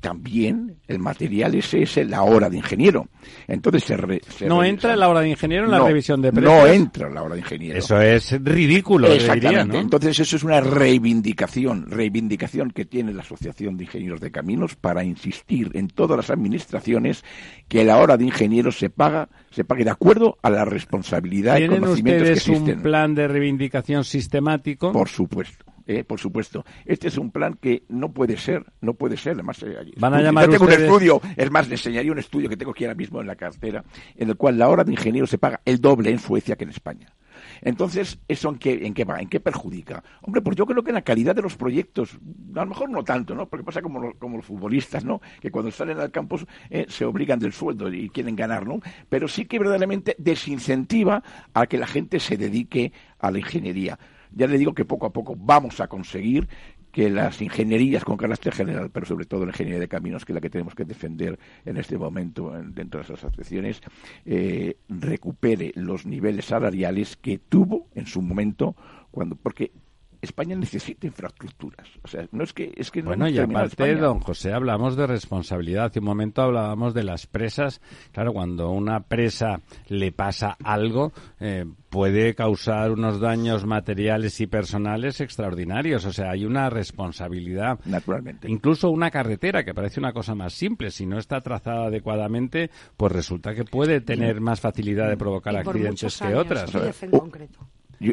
[0.00, 3.08] también el material ese es la hora de ingeniero.
[3.46, 4.70] Entonces se, re, se no revisa.
[4.70, 6.52] entra la hora de ingeniero en no, la revisión de precios.
[6.52, 7.78] No entra la hora de ingeniero.
[7.78, 9.08] Eso es ridículo.
[9.08, 9.48] Exactamente.
[9.48, 9.78] Diría, ¿no?
[9.78, 15.04] Entonces eso es una reivindicación, reivindicación que tiene la Asociación de Ingenieros de Caminos para
[15.04, 17.24] insistir en todas las administraciones
[17.68, 21.60] que la hora de ingeniero se paga, se pague de acuerdo a la responsabilidad y
[21.60, 22.76] ¿Tienen conocimientos ustedes que existen.
[22.78, 24.92] un plan de reivindicación sistemático?
[24.92, 25.64] Por supuesto.
[25.90, 26.64] Eh, por supuesto.
[26.84, 29.32] Este es un plan que no puede ser, no puede ser.
[29.32, 30.88] Además, eh, Van a llamar yo tengo ustedes...
[30.88, 33.34] un estudio, es más, le enseñaría un estudio que tengo aquí ahora mismo en la
[33.34, 33.82] cartera,
[34.14, 36.70] en el cual la hora de ingeniero se paga el doble en Suecia que en
[36.70, 37.12] España.
[37.60, 39.18] Entonces, ¿eso en qué, en qué va?
[39.18, 40.04] ¿En qué perjudica?
[40.22, 42.16] Hombre, pues yo creo que en la calidad de los proyectos,
[42.54, 43.48] a lo mejor no tanto, ¿no?
[43.48, 45.20] Porque pasa como, como los futbolistas, ¿no?
[45.40, 48.78] Que cuando salen al campo eh, se obligan del sueldo y quieren ganar, ¿no?
[49.08, 53.98] Pero sí que verdaderamente desincentiva a que la gente se dedique a la ingeniería
[54.32, 56.48] ya le digo que poco a poco vamos a conseguir
[56.92, 60.34] que las ingenierías con carácter general, pero sobre todo la ingeniería de caminos, que es
[60.34, 63.80] la que tenemos que defender en este momento en, dentro de esas asociaciones,
[64.24, 68.74] eh, recupere los niveles salariales que tuvo en su momento,
[69.10, 69.72] cuando porque
[70.20, 71.88] España necesita infraestructuras.
[72.02, 75.86] O sea, no es que es que bueno, y aparte, don José, hablamos de responsabilidad.
[75.86, 77.80] Hace un momento hablábamos de las presas.
[78.12, 85.20] Claro, cuando una presa le pasa algo, eh, puede causar unos daños materiales y personales
[85.20, 86.04] extraordinarios.
[86.04, 87.80] O sea, hay una responsabilidad.
[87.84, 88.50] Naturalmente.
[88.50, 93.12] Incluso una carretera, que parece una cosa más simple, si no está trazada adecuadamente, pues
[93.12, 96.70] resulta que puede tener más facilidad de provocar accidentes que otras.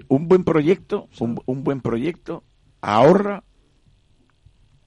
[0.09, 2.43] Un buen proyecto, un buen proyecto
[2.81, 3.43] ahorra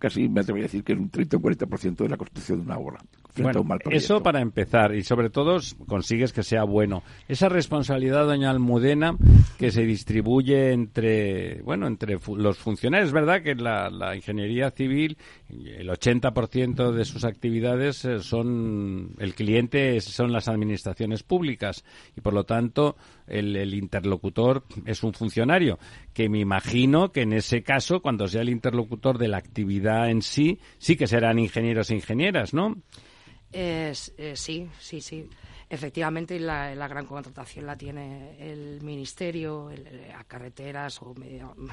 [0.01, 2.65] casi me atrevería a decir que es un 30 o 40% de la construcción de
[2.65, 2.99] una obra.
[3.37, 7.03] Bueno, eso para empezar y sobre todo consigues que sea bueno.
[7.29, 9.16] Esa responsabilidad, doña Almudena,
[9.59, 13.09] que se distribuye entre, bueno, entre los funcionarios.
[13.09, 15.16] Es verdad que la, la ingeniería civil,
[15.49, 21.85] el 80% de sus actividades eh, son, el cliente son las administraciones públicas
[22.16, 25.79] y por lo tanto el, el interlocutor es un funcionario
[26.12, 30.23] que me imagino que en ese caso, cuando sea el interlocutor de la actividad en
[30.23, 32.77] sí, sí que serán ingenieros e ingenieras, ¿no?
[33.53, 35.29] Eh, sí, sí, sí.
[35.73, 39.71] Efectivamente, la, la, gran contratación la tiene el Ministerio,
[40.19, 41.15] a carreteras o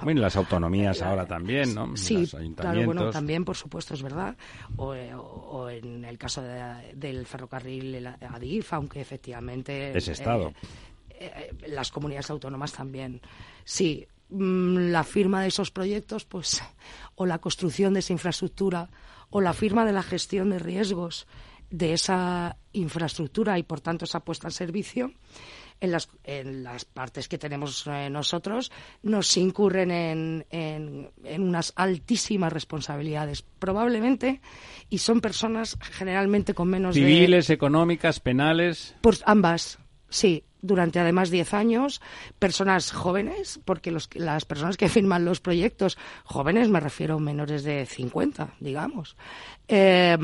[0.03, 1.97] Bueno, las autonomías ahora también, ¿no?
[1.97, 4.37] Sí, claro, bueno, también, por supuesto, es verdad.
[4.75, 6.43] O, en el caso
[6.93, 9.97] del ferrocarril, el ADIF, aunque efectivamente...
[9.97, 10.53] Es Estado.
[11.09, 13.19] Eh, eh, las comunidades autónomas también.
[13.63, 16.61] Sí, mm, la firma de esos proyectos, pues,
[17.15, 18.89] o la construcción de esa infraestructura,
[19.31, 21.27] o la firma de la gestión de riesgos
[21.69, 25.11] de esa infraestructura y por tanto esa puesta en servicio
[25.79, 28.71] en las, en las partes que tenemos eh, nosotros
[29.03, 34.41] nos incurren en, en, en, unas altísimas responsabilidades probablemente
[34.89, 38.95] y son personas generalmente con menos civiles económicas penales.
[39.01, 42.01] Pues ambas sí durante además 10 años,
[42.39, 47.63] personas jóvenes, porque los, las personas que firman los proyectos, jóvenes me refiero a menores
[47.63, 49.15] de 50, digamos,
[49.67, 50.17] eh,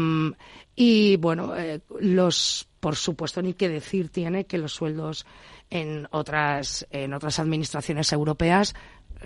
[0.75, 5.25] y bueno, eh, los, por supuesto, ni que decir tiene que los sueldos
[5.69, 8.75] en otras, en otras administraciones europeas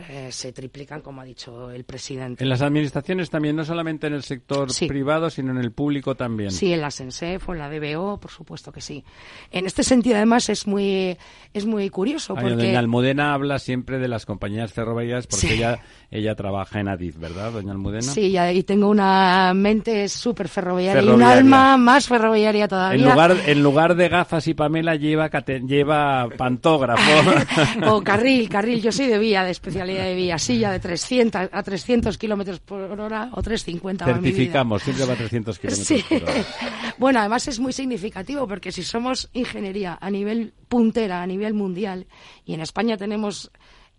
[0.09, 2.43] eh, se triplican, como ha dicho el presidente.
[2.43, 6.51] En las administraciones también, no solamente en el sector privado, sino en el público también.
[6.51, 9.03] Sí, en la SENSEF o en la DBO, por supuesto que sí.
[9.51, 11.17] En este sentido, además, es muy,
[11.53, 12.35] es muy curioso.
[12.35, 12.55] porque...
[12.55, 15.79] Doña Almudena habla siempre de las compañías ferroviarias porque ella,
[16.11, 18.03] ella trabaja en Adif, ¿verdad, doña Almudena?
[18.03, 23.03] Sí, y tengo una mente súper ferroviaria, y un alma más ferroviaria todavía.
[23.03, 25.29] En lugar, en lugar de gafas y Pamela lleva,
[25.65, 27.01] lleva pantógrafo.
[27.87, 28.81] o carril, carril.
[28.81, 32.81] Yo soy de vía de especial de vía silla de 300 a 300 kilómetros por
[32.81, 34.05] hora o 350.
[34.05, 36.45] Certificamos, siempre va a 300 kilómetros por hora.
[36.97, 42.07] bueno, además es muy significativo porque si somos ingeniería a nivel puntera, a nivel mundial,
[42.45, 43.51] y en España tenemos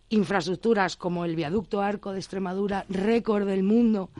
[0.08, 4.10] infraestructuras como el viaducto Arco de Extremadura, récord del mundo,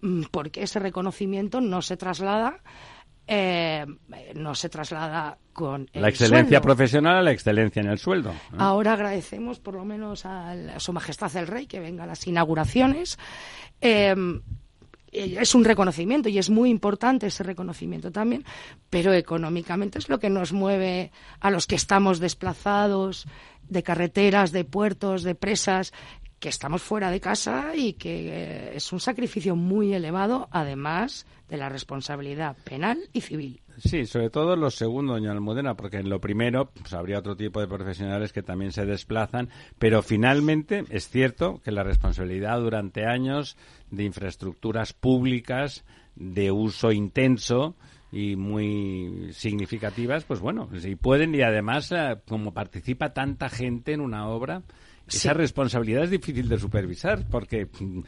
[0.00, 2.60] mm, porque ese reconocimiento no se traslada
[3.26, 3.86] eh,
[4.34, 8.30] no se traslada con la excelencia profesional a la excelencia en el sueldo.
[8.30, 8.56] ¿eh?
[8.58, 13.18] Ahora agradecemos por lo menos a, Su Majestad el Rey que venga a las inauguraciones.
[13.80, 14.14] Eh,
[15.14, 18.44] es un reconocimiento y es muy importante ese reconocimiento también,
[18.90, 23.26] pero económicamente es lo que nos mueve a los que estamos desplazados
[23.68, 25.92] de carreteras, de puertos, de presas,
[26.44, 31.70] que estamos fuera de casa y que es un sacrificio muy elevado, además de la
[31.70, 33.62] responsabilidad penal y civil.
[33.78, 37.62] Sí, sobre todo lo segundo, doña Almudena, porque en lo primero pues, habría otro tipo
[37.62, 43.56] de profesionales que también se desplazan, pero finalmente es cierto que la responsabilidad durante años
[43.90, 45.82] de infraestructuras públicas
[46.14, 47.74] de uso intenso
[48.12, 54.02] y muy significativas, pues bueno, si pueden y además eh, como participa tanta gente en
[54.02, 54.62] una obra,
[55.06, 58.00] esa responsabilidad es difícil de supervisar porque mm,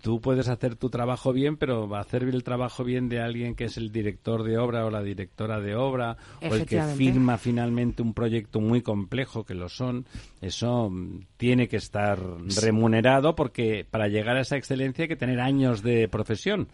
[0.00, 3.76] tú puedes hacer tu trabajo bien, pero hacer el trabajo bien de alguien que es
[3.76, 8.14] el director de obra o la directora de obra o el que firma finalmente un
[8.14, 10.06] proyecto muy complejo, que lo son,
[10.40, 12.18] eso mm, tiene que estar
[12.60, 16.68] remunerado porque para llegar a esa excelencia hay que tener años de profesión.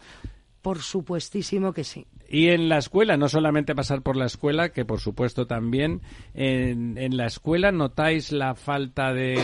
[0.61, 2.05] Por supuestísimo que sí.
[2.29, 6.01] Y en la escuela, no solamente pasar por la escuela, que por supuesto también,
[6.33, 9.41] en, en la escuela notáis la falta de,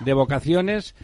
[0.00, 0.96] de vocaciones.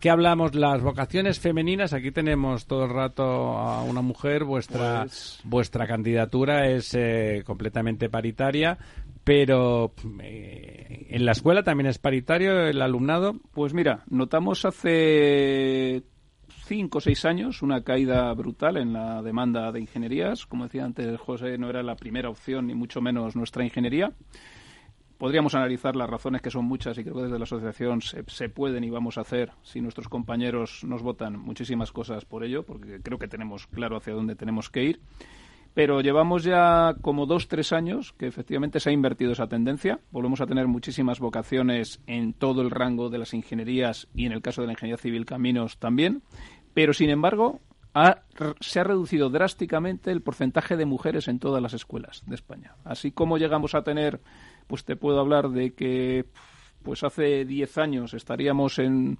[0.00, 0.54] ¿Qué hablamos?
[0.54, 1.92] Las vocaciones femeninas.
[1.92, 3.22] Aquí tenemos todo el rato
[3.58, 4.44] a una mujer.
[4.44, 8.78] Vuestra, pues vuestra candidatura es eh, completamente paritaria.
[9.24, 13.34] Pero eh, en la escuela también es paritario el alumnado.
[13.52, 16.02] Pues mira, notamos hace
[16.70, 20.46] cinco o seis años una caída brutal en la demanda de ingenierías.
[20.46, 24.12] Como decía antes José, no era la primera opción ni mucho menos nuestra ingeniería.
[25.18, 28.48] Podríamos analizar las razones que son muchas y creo que desde la asociación se, se,
[28.48, 33.00] pueden y vamos a hacer, si nuestros compañeros nos votan, muchísimas cosas por ello, porque
[33.02, 35.00] creo que tenemos claro hacia dónde tenemos que ir.
[35.72, 40.00] Pero llevamos ya como dos, tres años que efectivamente se ha invertido esa tendencia.
[40.10, 44.42] Volvemos a tener muchísimas vocaciones en todo el rango de las ingenierías y en el
[44.42, 46.22] caso de la ingeniería civil caminos también.
[46.80, 47.60] Pero, sin embargo,
[48.60, 52.74] se ha reducido drásticamente el porcentaje de mujeres en todas las escuelas de España.
[52.84, 54.22] Así como llegamos a tener
[54.66, 56.24] pues te puedo hablar de que
[56.82, 59.18] pues hace 10 años estaríamos en,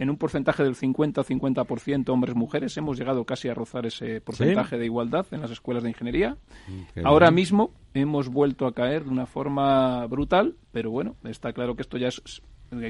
[0.00, 2.76] en un porcentaje del 50-50% hombres-mujeres.
[2.76, 6.36] Hemos llegado casi a rozar ese porcentaje de igualdad en las escuelas de ingeniería.
[6.66, 11.76] Mm, Ahora mismo hemos vuelto a caer de una forma brutal, pero bueno, está claro
[11.76, 12.42] que esto ya es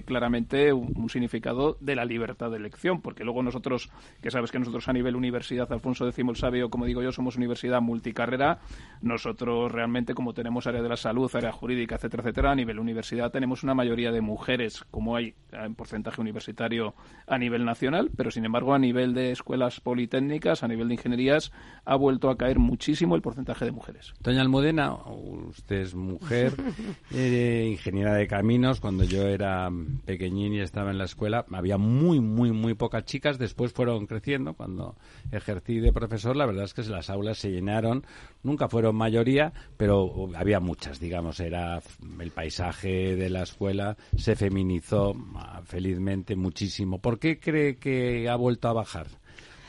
[0.04, 4.88] claramente un, significado de la libertad de elección, porque luego nosotros, que sabes que nosotros
[4.88, 8.58] a nivel universidad, Alfonso decimos el sabio, como digo yo, somos universidad multicarrera,
[9.02, 13.30] nosotros realmente como tenemos área de la salud, área jurídica, etcétera, etcétera, a nivel universidad
[13.30, 16.94] tenemos una mayoría de mujeres, como hay en porcentaje universitario
[17.26, 21.52] a nivel nacional, pero sin embargo a nivel de escuelas politécnicas, a nivel de ingenierías,
[21.84, 24.14] ha vuelto a caer muchísimo el porcentaje de mujeres.
[24.20, 26.54] Doña Almudena, usted es mujer,
[27.14, 29.65] eh, ingeniera de caminos, cuando yo era
[30.04, 33.38] pequeñín y estaba en la escuela, había muy, muy, muy pocas chicas.
[33.38, 34.54] Después fueron creciendo.
[34.54, 34.96] Cuando
[35.32, 38.04] ejercí de profesor, la verdad es que las aulas se llenaron.
[38.42, 41.40] Nunca fueron mayoría, pero había muchas, digamos.
[41.40, 41.80] Era
[42.20, 47.00] el paisaje de la escuela se feminizó ah, felizmente muchísimo.
[47.00, 49.06] ¿Por qué cree que ha vuelto a bajar?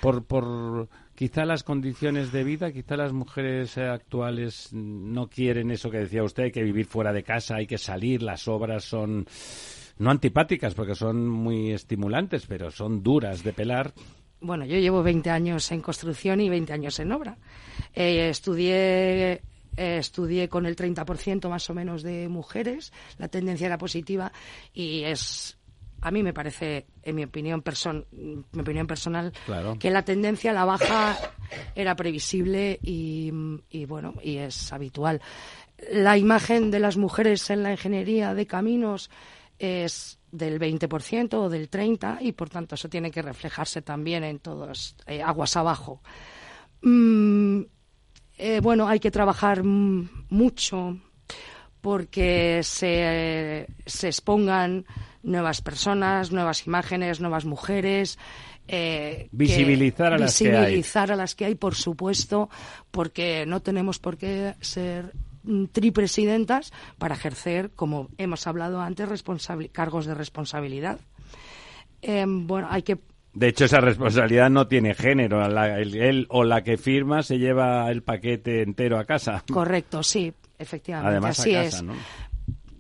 [0.02, 6.00] Por, por quizá las condiciones de vida, quizá las mujeres actuales no quieren eso que
[6.00, 9.26] decía usted, hay que vivir fuera de casa, hay que salir, las obras son
[10.00, 13.94] no antipáticas porque son muy estimulantes, pero son duras de pelar.
[14.40, 17.38] Bueno, yo llevo 20 años en construcción y 20 años en obra.
[17.94, 19.42] Eh, estudié
[19.78, 24.32] eh, estudié con el 30% más o menos de mujeres, la tendencia era positiva
[24.74, 25.58] y es
[26.02, 27.64] a mí me parece, en mi opinión,
[28.12, 29.34] mi opinión personal,
[29.80, 31.18] que la tendencia a la baja
[31.76, 33.32] era previsible y,
[33.70, 35.22] y, bueno, y es habitual.
[35.92, 39.10] La imagen de las mujeres en la ingeniería de caminos
[39.60, 44.40] es del 20% o del 30% y por tanto eso tiene que reflejarse también en
[44.40, 46.02] todas eh, aguas abajo.
[46.82, 47.62] Mm,
[48.38, 50.98] eh, bueno, hay que trabajar mucho
[51.82, 54.86] porque se, se, expongan
[55.24, 58.20] nuevas personas, nuevas imágenes, nuevas mujeres.
[58.68, 60.66] Eh, visibilizar a las que hay.
[60.66, 62.50] Visibilizar a las que hay, por supuesto,
[62.92, 65.14] porque no tenemos por qué ser
[65.72, 69.24] tripresidentas para ejercer, como hemos hablado antes,
[69.72, 71.00] cargos de responsabilidad.
[72.02, 73.00] Em, bueno, hay que
[73.38, 75.46] de hecho, esa responsabilidad no tiene género.
[75.46, 79.44] él o la que firma se lleva el paquete entero a casa.
[79.52, 81.12] Correcto, sí, efectivamente.
[81.12, 81.84] Además, así es.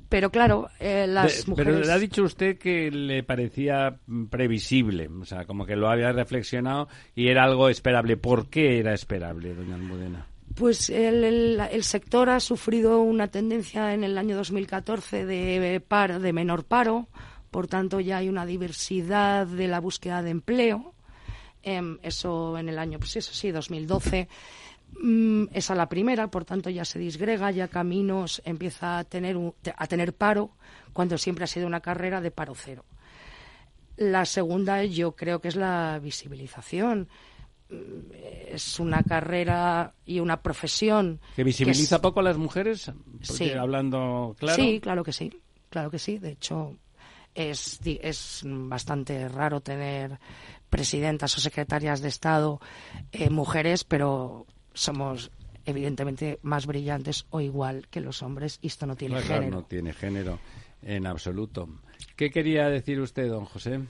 [0.09, 1.81] Pero claro, eh, las mujeres.
[1.81, 3.99] Pero ha dicho usted que le parecía
[4.31, 8.17] previsible, o sea, como que lo había reflexionado y era algo esperable.
[8.17, 10.25] ¿Por qué era esperable, doña Almudena?
[10.57, 16.63] Pues el, sector ha sufrido una tendencia en el año 2014 de, paro, de menor
[16.63, 17.07] paro,
[17.51, 20.95] por tanto ya hay una diversidad de la búsqueda de empleo.
[21.61, 24.27] Em, eso en el año, pues eso sí, 2012.
[24.99, 29.37] Mm, esa la primera, por tanto ya se disgrega, ya Caminos empieza a tener,
[29.75, 30.49] a tener paro,
[30.91, 32.83] cuando siempre ha sido una carrera de paro cero.
[33.95, 37.09] La segunda yo creo que es la visibilización
[37.69, 42.91] es una carrera y una profesión que visibiliza poco a las mujeres
[43.21, 43.51] sí.
[43.51, 44.63] hablando claro.
[44.63, 45.31] Sí claro que sí
[45.69, 46.17] claro que sí.
[46.17, 46.75] De hecho
[47.35, 50.19] es es bastante raro tener
[50.69, 52.59] presidentas o secretarias de estado
[53.11, 55.31] eh, mujeres pero somos
[55.65, 59.51] evidentemente más brillantes o igual que los hombres y esto no tiene género.
[59.51, 60.39] no tiene género
[60.81, 61.67] en absoluto.
[62.15, 63.81] Qué quería decir usted don José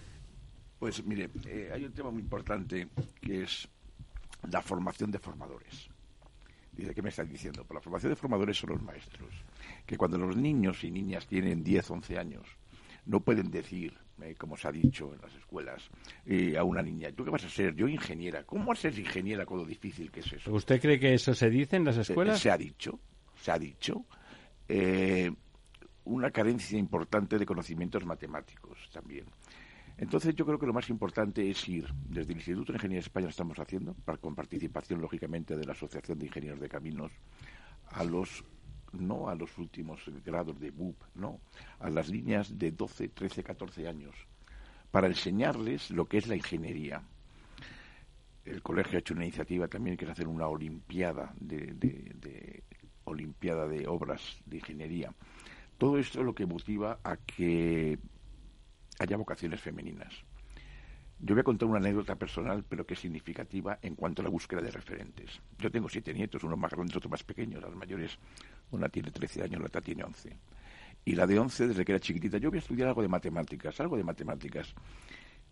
[0.79, 2.87] pues mire, eh, hay un tema muy importante
[3.19, 3.67] que es
[4.49, 5.89] la formación de formadores.
[6.71, 7.63] Dice, ¿qué me están diciendo?
[7.65, 9.33] Pues la formación de formadores son los maestros.
[9.85, 12.47] Que cuando los niños y niñas tienen 10, 11 años,
[13.05, 15.89] no pueden decir, eh, como se ha dicho en las escuelas,
[16.25, 17.73] eh, a una niña, ¿tú qué vas a ser?
[17.73, 18.43] Yo ingeniera.
[18.43, 20.53] ¿Cómo vas a ser ingeniera con lo difícil que es eso?
[20.53, 22.39] ¿Usted cree que eso se dice en las escuelas?
[22.39, 22.99] Se, ha dicho,
[23.41, 24.05] se ha dicho.
[26.03, 29.25] una carencia importante de conocimientos matemáticos también.
[29.97, 33.07] Entonces yo creo que lo más importante es ir desde el Instituto de Ingeniería de
[33.07, 37.11] España, lo estamos haciendo, con participación lógicamente de la Asociación de Ingenieros de Caminos,
[37.87, 38.43] a los
[38.93, 41.41] no a los últimos grados de BUP, no,
[41.79, 44.15] a las líneas de 12, 13, 14 años,
[44.91, 47.03] para enseñarles lo que es la ingeniería.
[48.45, 52.63] El colegio ha hecho una iniciativa también que es hacer una olimpiada de, de
[53.03, 55.13] olimpiada de obras de ingeniería
[55.77, 57.99] Todo esto es lo que motiva a que
[58.99, 60.13] haya vocaciones femeninas.
[61.19, 64.29] Yo voy a contar una anécdota personal, pero que es significativa en cuanto a la
[64.29, 65.41] búsqueda de referentes.
[65.57, 67.59] Yo tengo siete nietos, uno más grande, otro más pequeño.
[67.59, 68.19] Las mayores,
[68.69, 70.37] una tiene 13 años, la otra tiene 11.
[71.05, 73.79] Y la de 11, desde que era chiquitita, yo voy a estudiar algo de matemáticas,
[73.79, 74.75] algo de matemáticas.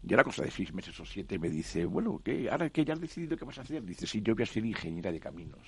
[0.07, 2.47] Y era cosa de seis meses o siete, me dice, bueno, ¿qué?
[2.49, 3.83] ¿ahora que ya has decidido qué vas a hacer?
[3.83, 5.65] Dice, sí, yo voy a ser ingeniera de caminos.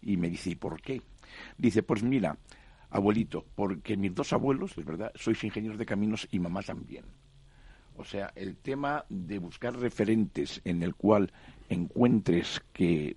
[0.00, 1.02] Y me dice, ¿y por qué?
[1.58, 2.38] Dice, pues mira,
[2.90, 7.04] abuelito, porque mis dos abuelos, es verdad, sois ingenieros de caminos y mamá también.
[7.96, 11.32] O sea, el tema de buscar referentes en el cual
[11.68, 13.16] encuentres que,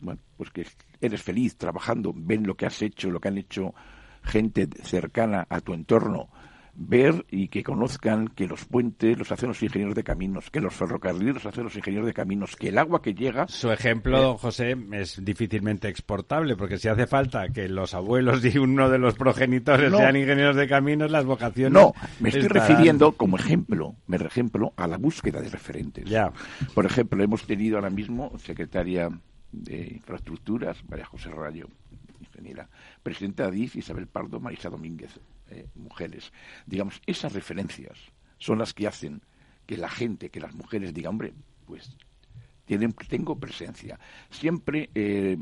[0.00, 0.66] bueno, pues que
[1.00, 3.74] eres feliz trabajando, ven lo que has hecho, lo que han hecho
[4.22, 6.28] gente cercana a tu entorno,
[6.76, 10.74] ver y que conozcan que los puentes los hacen los ingenieros de caminos, que los
[10.74, 13.48] ferrocarriles los hacen los ingenieros de caminos, que el agua que llega...
[13.48, 18.58] Su ejemplo, eh, José, es difícilmente exportable, porque si hace falta que los abuelos y
[18.58, 21.72] uno de los progenitores sean ingenieros de caminos, las vocaciones...
[21.72, 26.04] No, me estoy refiriendo como ejemplo, me ejemplo a la búsqueda de referentes.
[26.04, 26.32] Ya.
[26.74, 29.08] Por ejemplo, hemos tenido ahora mismo secretaria
[29.52, 31.68] de Infraestructuras, María José Rayo,
[32.20, 32.68] ingeniera,
[33.02, 35.18] presidenta de Isabel Pardo, Marisa Domínguez,
[35.50, 36.32] eh, mujeres.
[36.66, 37.98] Digamos, esas referencias
[38.38, 39.22] son las que hacen
[39.66, 41.34] que la gente, que las mujeres digan, hombre,
[41.66, 41.96] pues
[42.64, 43.98] tienen, tengo presencia.
[44.30, 45.38] Siempre eh,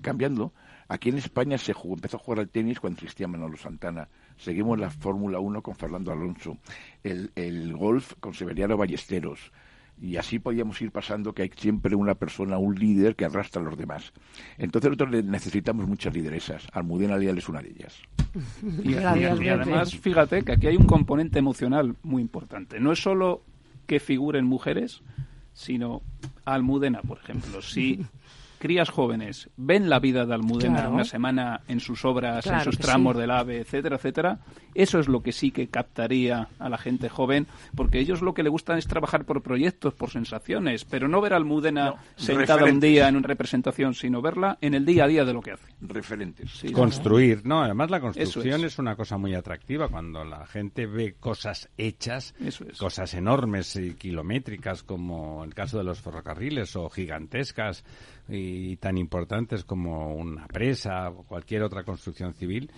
[0.00, 0.52] cambiando.
[0.86, 4.08] Aquí en España se jugó, empezó a jugar al tenis cuando existía Manolo Santana.
[4.36, 6.58] Seguimos la Fórmula 1 con Fernando Alonso.
[7.02, 9.50] El, el golf con Severiano Ballesteros
[10.00, 13.64] y así podíamos ir pasando que hay siempre una persona, un líder que arrastra a
[13.64, 14.12] los demás.
[14.58, 16.66] Entonces nosotros necesitamos muchas lideresas.
[16.72, 17.96] Almudena Leal es una de ellas.
[18.82, 22.80] Y, además, fíjate que aquí hay un componente emocional muy importante.
[22.80, 23.42] No es solo
[23.86, 25.02] que figuren mujeres,
[25.52, 26.02] sino
[26.44, 27.62] Almudena, por ejemplo.
[27.62, 28.04] Si
[28.64, 33.14] crías jóvenes ven la vida de Almudena una semana en sus obras, en sus tramos
[33.14, 34.38] del AVE, etcétera, etcétera,
[34.74, 37.46] eso es lo que sí que captaría a la gente joven,
[37.76, 41.34] porque ellos lo que le gustan es trabajar por proyectos, por sensaciones, pero no ver
[41.34, 45.26] a Almudena sentada un día en una representación, sino verla en el día a día
[45.26, 45.66] de lo que hace.
[45.82, 46.62] Referentes.
[46.72, 47.62] Construir, ¿no?
[47.62, 48.78] Además la construcción es.
[48.78, 52.34] una cosa muy atractiva cuando la gente ve cosas hechas,
[52.78, 57.84] cosas enormes y kilométricas como el caso de los ferrocarriles o gigantescas
[58.28, 62.70] y tan importantes como una presa o cualquier otra construcción civil,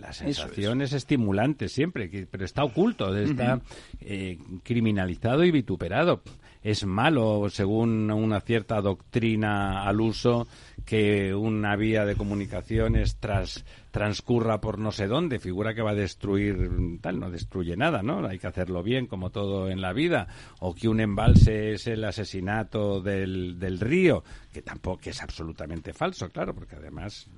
[0.00, 0.92] la sensación es.
[0.92, 3.60] estimulante siempre, pero está oculto, está
[4.00, 6.22] eh, criminalizado y vituperado.
[6.66, 10.48] Es malo, según una cierta doctrina al uso,
[10.84, 15.94] que una vía de comunicaciones tras, transcurra por no sé dónde, figura que va a
[15.94, 18.26] destruir, tal, no destruye nada, ¿no?
[18.26, 20.26] Hay que hacerlo bien, como todo en la vida.
[20.58, 26.28] O que un embalse es el asesinato del, del río, que tampoco es absolutamente falso,
[26.30, 27.28] claro, porque además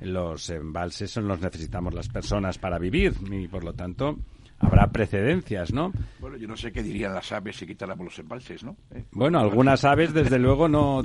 [0.00, 4.16] los embalses son los necesitamos las personas para vivir y por lo tanto
[4.58, 5.92] habrá precedencias, ¿no?
[6.20, 8.76] Bueno, yo no sé qué dirían las aves si quitáramos los embalses, ¿no?
[8.92, 9.04] ¿Eh?
[9.12, 11.02] Bueno, algunas aves desde luego no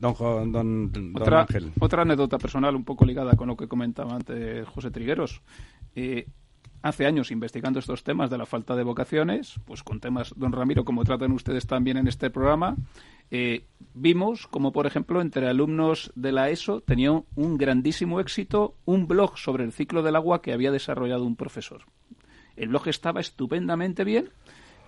[0.00, 1.46] Don, don, otra,
[1.80, 5.42] Otra anécdota personal un poco ligada con lo que comentaba antes José Trigueros.
[5.94, 6.26] Eh,
[6.82, 10.84] hace años investigando estos temas de la falta de vocaciones, pues con temas, don Ramiro,
[10.84, 12.76] como tratan ustedes también en este programa,
[13.30, 13.64] eh,
[13.94, 19.38] vimos como, por ejemplo, entre alumnos de la ESO tenía un grandísimo éxito un blog
[19.38, 21.84] sobre el ciclo del agua que había desarrollado un profesor.
[22.56, 24.30] El blog estaba estupendamente bien,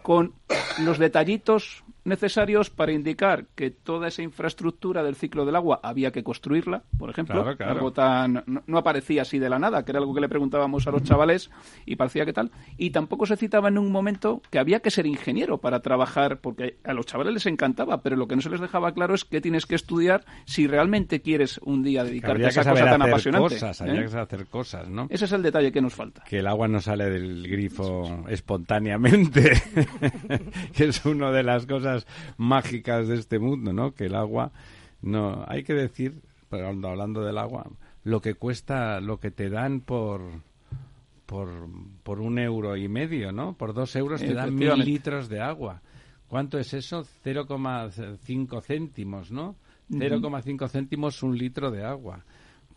[0.02, 0.34] con
[0.78, 6.22] los detallitos necesarios para indicar que toda esa infraestructura del ciclo del agua había que
[6.22, 7.44] construirla, por ejemplo.
[7.58, 10.90] Algo tan, no, aparecía así de la nada, que era algo que le preguntábamos a
[10.90, 11.50] los chavales
[11.84, 12.50] y parecía que tal.
[12.76, 16.78] Y tampoco se citaba en un momento que había que ser ingeniero para trabajar, porque
[16.84, 19.40] a los chavales les encantaba, pero lo que no se les dejaba claro es que
[19.40, 23.54] tienes que estudiar si realmente quieres un día dedicarte a esa cosa tan apasionante.
[23.54, 24.08] Cosas, había ¿eh?
[24.08, 25.08] que hacer cosas, ¿no?
[25.10, 26.22] Ese es el detalle que nos falta.
[26.24, 29.52] Que el agua no sale del grifo espontáneamente,
[30.72, 31.95] que es una de las cosas
[32.36, 33.94] mágicas de este mundo, ¿no?
[33.94, 34.52] Que el agua,
[35.02, 36.20] no, hay que decir,
[36.50, 37.66] pero hablando del agua,
[38.04, 40.20] lo que cuesta, lo que te dan por,
[41.26, 41.68] por,
[42.02, 43.54] por un euro y medio, ¿no?
[43.54, 45.82] Por dos euros te dan mil litros de agua.
[46.28, 47.04] ¿Cuánto es eso?
[47.24, 49.56] 0,5 céntimos, ¿no?
[49.90, 52.24] 0,5 céntimos un litro de agua.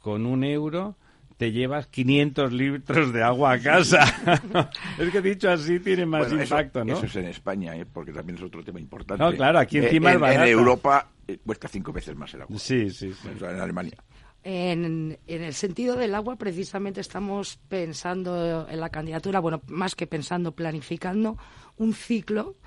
[0.02, 0.96] Con un euro
[1.40, 4.04] te llevas 500 litros de agua a casa.
[5.00, 6.98] es que dicho así tiene más impacto, ¿no?
[6.98, 7.86] Eso es en España, ¿eh?
[7.86, 9.24] porque también es otro tema importante.
[9.24, 12.60] No, claro, aquí encima en, En Europa eh, cuesta cinco veces más el agua.
[12.60, 13.30] Sí, sí, sí.
[13.40, 13.96] en Alemania.
[14.44, 20.08] En, en, el sentido del agua, precisamente estamos pensando en la candidatura, bueno, más que
[20.08, 21.38] pensando, planificando
[21.78, 22.58] un ciclo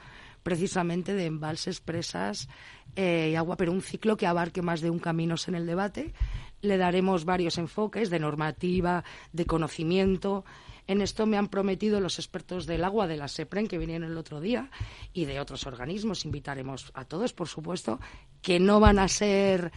[0.42, 2.48] precisamente de embalses, presas
[2.96, 6.12] eh, y agua, pero un ciclo que abarque más de un caminos en el debate.
[6.60, 10.44] Le daremos varios enfoques de normativa, de conocimiento.
[10.86, 14.18] En esto me han prometido los expertos del agua de la SEPREN que vinieron el
[14.18, 14.70] otro día
[15.12, 16.24] y de otros organismos.
[16.24, 18.00] Invitaremos a todos, por supuesto,
[18.40, 19.72] que no van a ser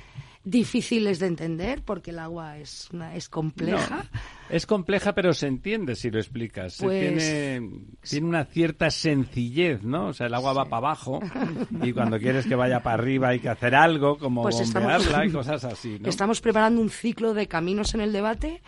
[0.46, 4.06] difíciles de entender porque el agua es, una, es compleja.
[4.50, 6.78] es compleja, pero se entiende si lo explicas.
[6.80, 7.72] Pues tiene,
[8.02, 10.08] tiene una cierta sencillez, ¿no?
[10.08, 11.20] O sea, el agua va para abajo
[11.82, 15.26] y cuando quieres que vaya para arriba hay que hacer algo, como Pues estamos- bombearla
[15.26, 16.08] y cosas así, ¿no?
[16.08, 18.62] Estamos preparando un ciclo de caminos en el debate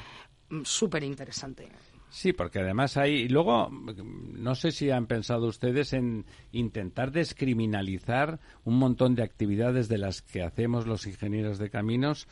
[0.49, 1.69] mm, súper interesante.
[2.17, 3.13] Sí, porque además hay.
[3.13, 9.87] Y luego, no sé si han pensado ustedes en intentar descriminalizar un montón de actividades
[9.87, 12.27] de las que hacemos los ingenieros de caminos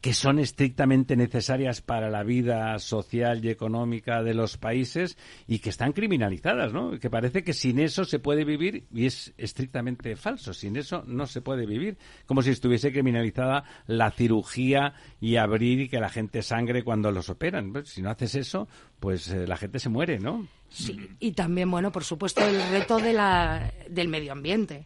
[0.00, 5.68] que son estrictamente necesarias para la vida social y económica de los países y que
[5.68, 6.98] están criminalizadas, ¿no?
[6.98, 10.54] Que parece que sin eso se puede vivir y es estrictamente falso.
[10.54, 11.98] Sin eso no se puede vivir.
[12.24, 17.28] Como si estuviese criminalizada la cirugía y abrir y que la gente sangre cuando los
[17.28, 17.72] operan.
[17.72, 18.68] Pues, si no haces eso,
[19.00, 20.46] pues eh, la gente se muere, ¿no?
[20.70, 24.84] Sí, y también, bueno, por supuesto, el reto de la, del medio ambiente.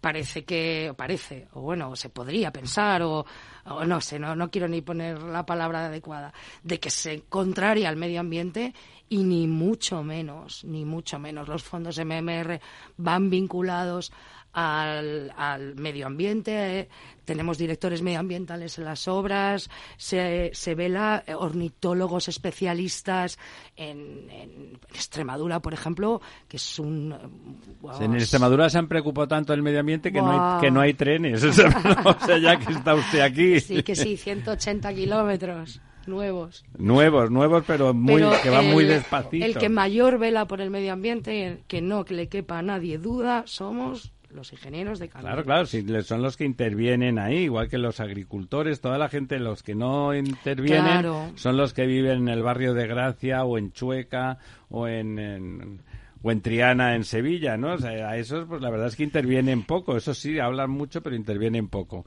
[0.00, 3.24] Parece que, parece, o bueno, se podría pensar, o,
[3.64, 6.32] o no sé, no, no quiero ni poner la palabra adecuada,
[6.62, 8.74] de que se contraria al medio ambiente
[9.08, 11.48] y ni mucho menos, ni mucho menos.
[11.48, 12.60] Los fondos MMR
[12.96, 14.12] van vinculados
[14.58, 16.88] al, al medio ambiente, eh,
[17.26, 23.38] tenemos directores medioambientales en las obras, se, se vela eh, ornitólogos especialistas
[23.76, 27.12] en, en Extremadura, por ejemplo, que es un...
[27.12, 30.80] eh, En Extremadura se han preocupado tanto del medio ambiente que, no hay, que no
[30.80, 31.44] hay trenes.
[31.46, 31.68] O sea,
[32.04, 33.60] o sea, ya que está usted aquí.
[33.60, 36.64] Sí, que sí, 180 kilómetros nuevos.
[36.78, 39.44] Nuevos, nuevos, pero muy Pero que van muy despacito.
[39.44, 42.98] El que mayor vela por el medio ambiente, que no que le quepa a nadie
[42.98, 45.32] duda, somos los ingenieros de caminos.
[45.32, 49.38] Claro, claro, sí, son los que intervienen ahí, igual que los agricultores, toda la gente,
[49.40, 51.30] los que no intervienen, Claro.
[51.34, 54.38] son los que viven en el barrio de Gracia o en Chueca
[54.70, 55.80] o en, en-
[56.22, 57.74] o en Triana, en Sevilla, ¿no?
[57.74, 61.02] O sea, a esos, pues la verdad es que intervienen poco, eso sí, hablan mucho,
[61.02, 62.06] pero intervienen poco.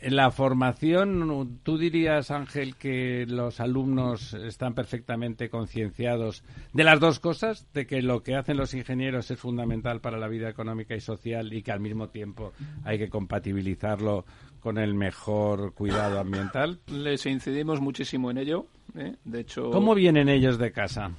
[0.00, 7.20] En la formación, ¿tú dirías, Ángel, que los alumnos están perfectamente concienciados de las dos
[7.20, 7.66] cosas?
[7.72, 11.52] De que lo que hacen los ingenieros es fundamental para la vida económica y social
[11.52, 12.52] y que al mismo tiempo
[12.84, 14.24] hay que compatibilizarlo
[14.60, 16.80] con el mejor cuidado ambiental.
[16.88, 18.66] Les incidimos muchísimo en ello.
[18.96, 19.16] ¿eh?
[19.24, 21.12] De hecho, ¿Cómo vienen ellos de casa?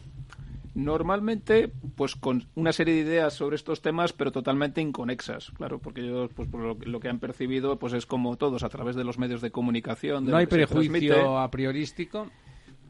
[0.84, 6.02] Normalmente, pues con una serie de ideas sobre estos temas, pero totalmente inconexas, claro, porque
[6.02, 9.04] ellos, pues por lo, lo que han percibido, pues es como todos a través de
[9.04, 10.26] los medios de comunicación.
[10.26, 12.28] de ¿No hay prejuicio a priorístico?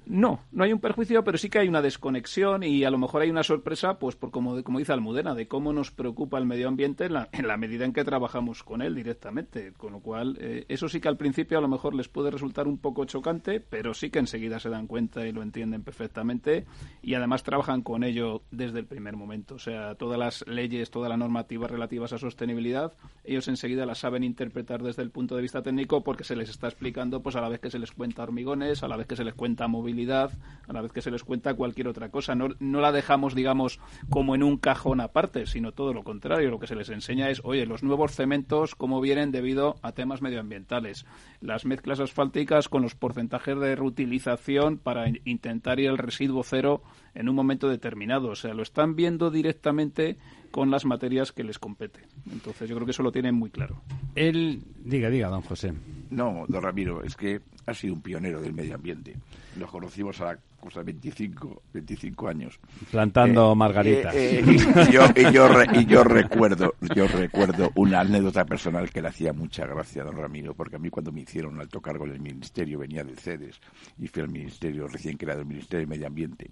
[0.09, 3.21] No, no hay un perjuicio, pero sí que hay una desconexión y a lo mejor
[3.21, 6.67] hay una sorpresa, pues por como, como dice Almudena, de cómo nos preocupa el medio
[6.67, 9.71] ambiente en la, medida en que trabajamos con él directamente.
[9.77, 12.67] Con lo cual, eh, eso sí que al principio a lo mejor les puede resultar
[12.67, 16.65] un poco chocante, pero sí que enseguida se dan cuenta y lo entienden perfectamente
[17.03, 19.53] y además trabajan con ello desde el primer momento.
[19.53, 22.93] O sea, todas las leyes, toda la normativa relativas a sostenibilidad,
[23.23, 26.65] ellos enseguida las saben interpretar desde el punto de vista técnico porque se les está
[26.67, 29.23] explicando, pues a la vez que se les cuenta hormigones, a la vez que se
[29.23, 32.35] les cuenta movilidad, a la vez que se les cuenta cualquier otra cosa.
[32.35, 33.79] No, no la dejamos, digamos,
[34.09, 36.49] como en un cajón aparte, sino todo lo contrario.
[36.51, 40.21] Lo que se les enseña es, oye, los nuevos cementos, cómo vienen debido a temas
[40.21, 41.05] medioambientales.
[41.41, 46.83] Las mezclas asfálticas con los porcentajes de reutilización para in- intentar ir al residuo cero
[47.19, 48.29] en un momento determinado.
[48.29, 50.17] O sea, lo están viendo directamente
[50.51, 51.99] con las materias que les compete.
[52.31, 53.81] Entonces, yo creo que eso lo tienen muy claro.
[54.15, 55.73] Él, diga, diga, don José.
[56.09, 59.15] No, don Ramiro, es que ha sido un pionero del medio ambiente.
[59.57, 62.59] Nos conocimos a cosa 25, 25 años.
[62.89, 64.15] Plantando Eh, margaritas.
[64.15, 64.43] eh, eh,
[64.89, 69.09] y, yo, y, yo re- y yo recuerdo, yo recuerdo una anécdota personal que le
[69.09, 72.05] hacía mucha gracia a don Ramiro, porque a mí cuando me hicieron un alto cargo
[72.05, 73.59] en el ministerio, venía del CEDES
[73.99, 76.49] y fui al ministerio recién creado, el Ministerio de Medio Ambiente,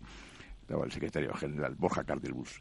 [0.68, 2.60] estaba el secretario general Borja Cardelbus,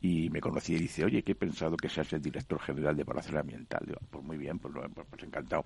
[0.00, 3.04] y me conocí y dice, oye, que he pensado que seas el director general de
[3.04, 3.84] Palacio Ambiental.
[3.86, 5.64] Digo, pues muy bien, pues, pues, pues encantado.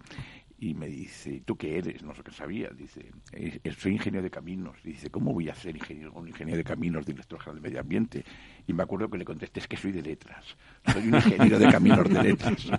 [0.59, 2.03] Y me dice, ¿tú qué eres?
[2.03, 2.69] No sé qué sabía.
[2.71, 4.77] Dice, "Eh, eh, soy ingeniero de caminos.
[4.83, 8.25] Dice, ¿cómo voy a ser ingeniero, un ingeniero de caminos, director general de medio ambiente?
[8.69, 10.45] Y me acuerdo que le contesté, es que soy de letras.
[10.93, 12.67] Soy un ingeniero de caminos de letras.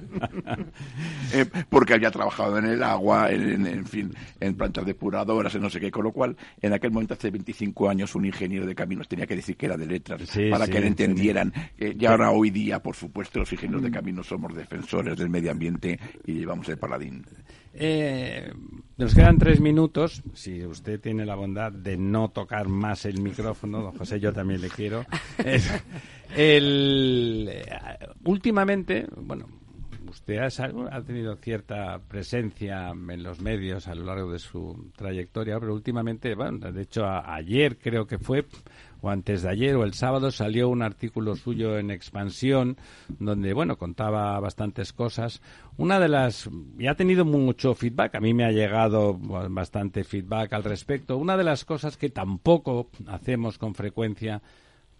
[1.34, 5.62] Eh, porque había trabajado en el agua, en, en- en fin, en plantas depuradoras, en
[5.62, 8.74] no sé qué, con lo cual, en aquel momento, hace 25 años, un ingeniero de
[8.76, 11.52] caminos tenía que decir que era de letras Sí, para sí, que le entendieran.
[11.78, 15.52] Eh, y ahora hoy día, por supuesto, los ingenieros de camino somos defensores del medio
[15.52, 17.26] ambiente y llevamos el paladín.
[17.80, 18.52] Eh,
[18.98, 20.24] nos quedan tres minutos.
[20.34, 24.62] Si usted tiene la bondad de no tocar más el micrófono, don José, yo también
[24.62, 25.06] le quiero.
[26.36, 27.66] el, eh,
[28.26, 29.48] últimamente, bueno,
[30.10, 35.74] usted ha, tenido cierta presencia en los medios a lo largo de su trayectoria, pero
[35.74, 38.46] últimamente, bueno, de hecho, ayer creo que fue,
[39.02, 42.78] o antes de ayer o el sábado, salió un artículo suyo en Expansión,
[43.20, 45.42] donde, bueno, contaba bastantes cosas.
[45.78, 50.54] Una de las, y ha tenido mucho feedback, a mí me ha llegado bastante feedback
[50.54, 51.18] al respecto.
[51.18, 54.42] Una de las cosas que tampoco hacemos con frecuencia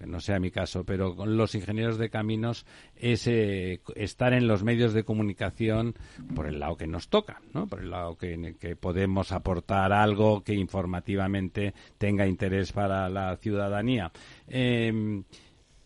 [0.06, 4.64] no sea mi caso, pero con los ingenieros de caminos es eh, estar en los
[4.64, 5.96] medios de comunicación
[6.36, 7.68] por el lado que nos toca, ¿no?
[7.68, 14.12] por el lado que, que, podemos aportar algo que informativamente tenga interés para la ciudadanía.
[14.48, 15.24] Eh,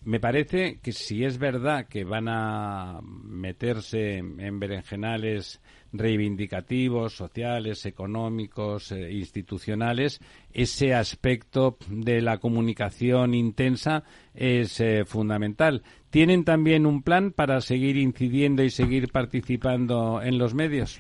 [0.03, 5.61] me parece que si es verdad que van a meterse en berenjenales
[5.93, 10.19] reivindicativos, sociales, económicos, eh, institucionales,
[10.53, 15.83] ese aspecto de la comunicación intensa es eh, fundamental.
[16.09, 20.99] ¿Tienen también un plan para seguir incidiendo y seguir participando en los medios?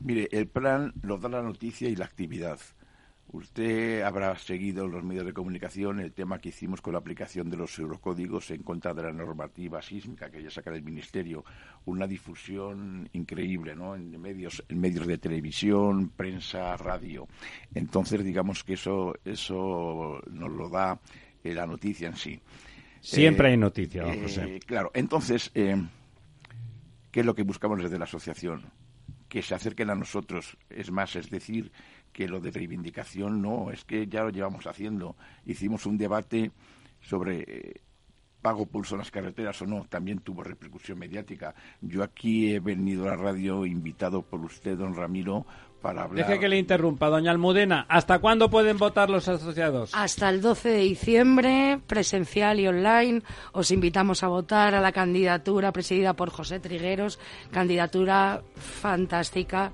[0.00, 2.58] Mire, el plan lo da la noticia y la actividad.
[3.32, 7.48] Usted habrá seguido en los medios de comunicación el tema que hicimos con la aplicación
[7.48, 11.42] de los eurocódigos en contra de la normativa sísmica que ya saca el Ministerio.
[11.86, 13.96] Una difusión increíble, ¿no?
[13.96, 17.26] En medios, en medios de televisión, prensa, radio.
[17.74, 21.00] Entonces, digamos que eso, eso nos lo da
[21.42, 22.38] eh, la noticia en sí.
[23.00, 24.56] Siempre hay noticia, don José.
[24.56, 25.82] Eh, claro, entonces, eh,
[27.10, 28.70] ¿qué es lo que buscamos desde la asociación?
[29.30, 30.58] Que se acerquen a nosotros.
[30.68, 31.72] Es más, es decir,
[32.12, 35.16] que lo de reivindicación no, es que ya lo llevamos haciendo.
[35.46, 36.50] Hicimos un debate
[37.00, 37.80] sobre eh,
[38.42, 41.54] pago pulso en las carreteras o no, también tuvo repercusión mediática.
[41.80, 45.46] Yo aquí he venido a la radio invitado por usted, don Ramiro,
[45.80, 46.26] para hablar.
[46.26, 47.86] Deje que le interrumpa, doña Almudena.
[47.88, 49.92] ¿Hasta cuándo pueden votar los asociados?
[49.94, 53.22] Hasta el 12 de diciembre, presencial y online.
[53.52, 57.18] Os invitamos a votar a la candidatura presidida por José Trigueros,
[57.50, 59.72] candidatura fantástica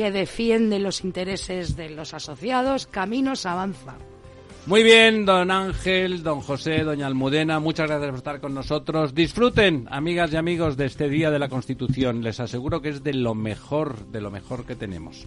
[0.00, 3.98] que defiende los intereses de los asociados, Caminos Avanza.
[4.64, 9.14] Muy bien, don Ángel, don José, doña Almudena, muchas gracias por estar con nosotros.
[9.14, 12.22] Disfruten, amigas y amigos, de este Día de la Constitución.
[12.22, 15.26] Les aseguro que es de lo mejor, de lo mejor que tenemos.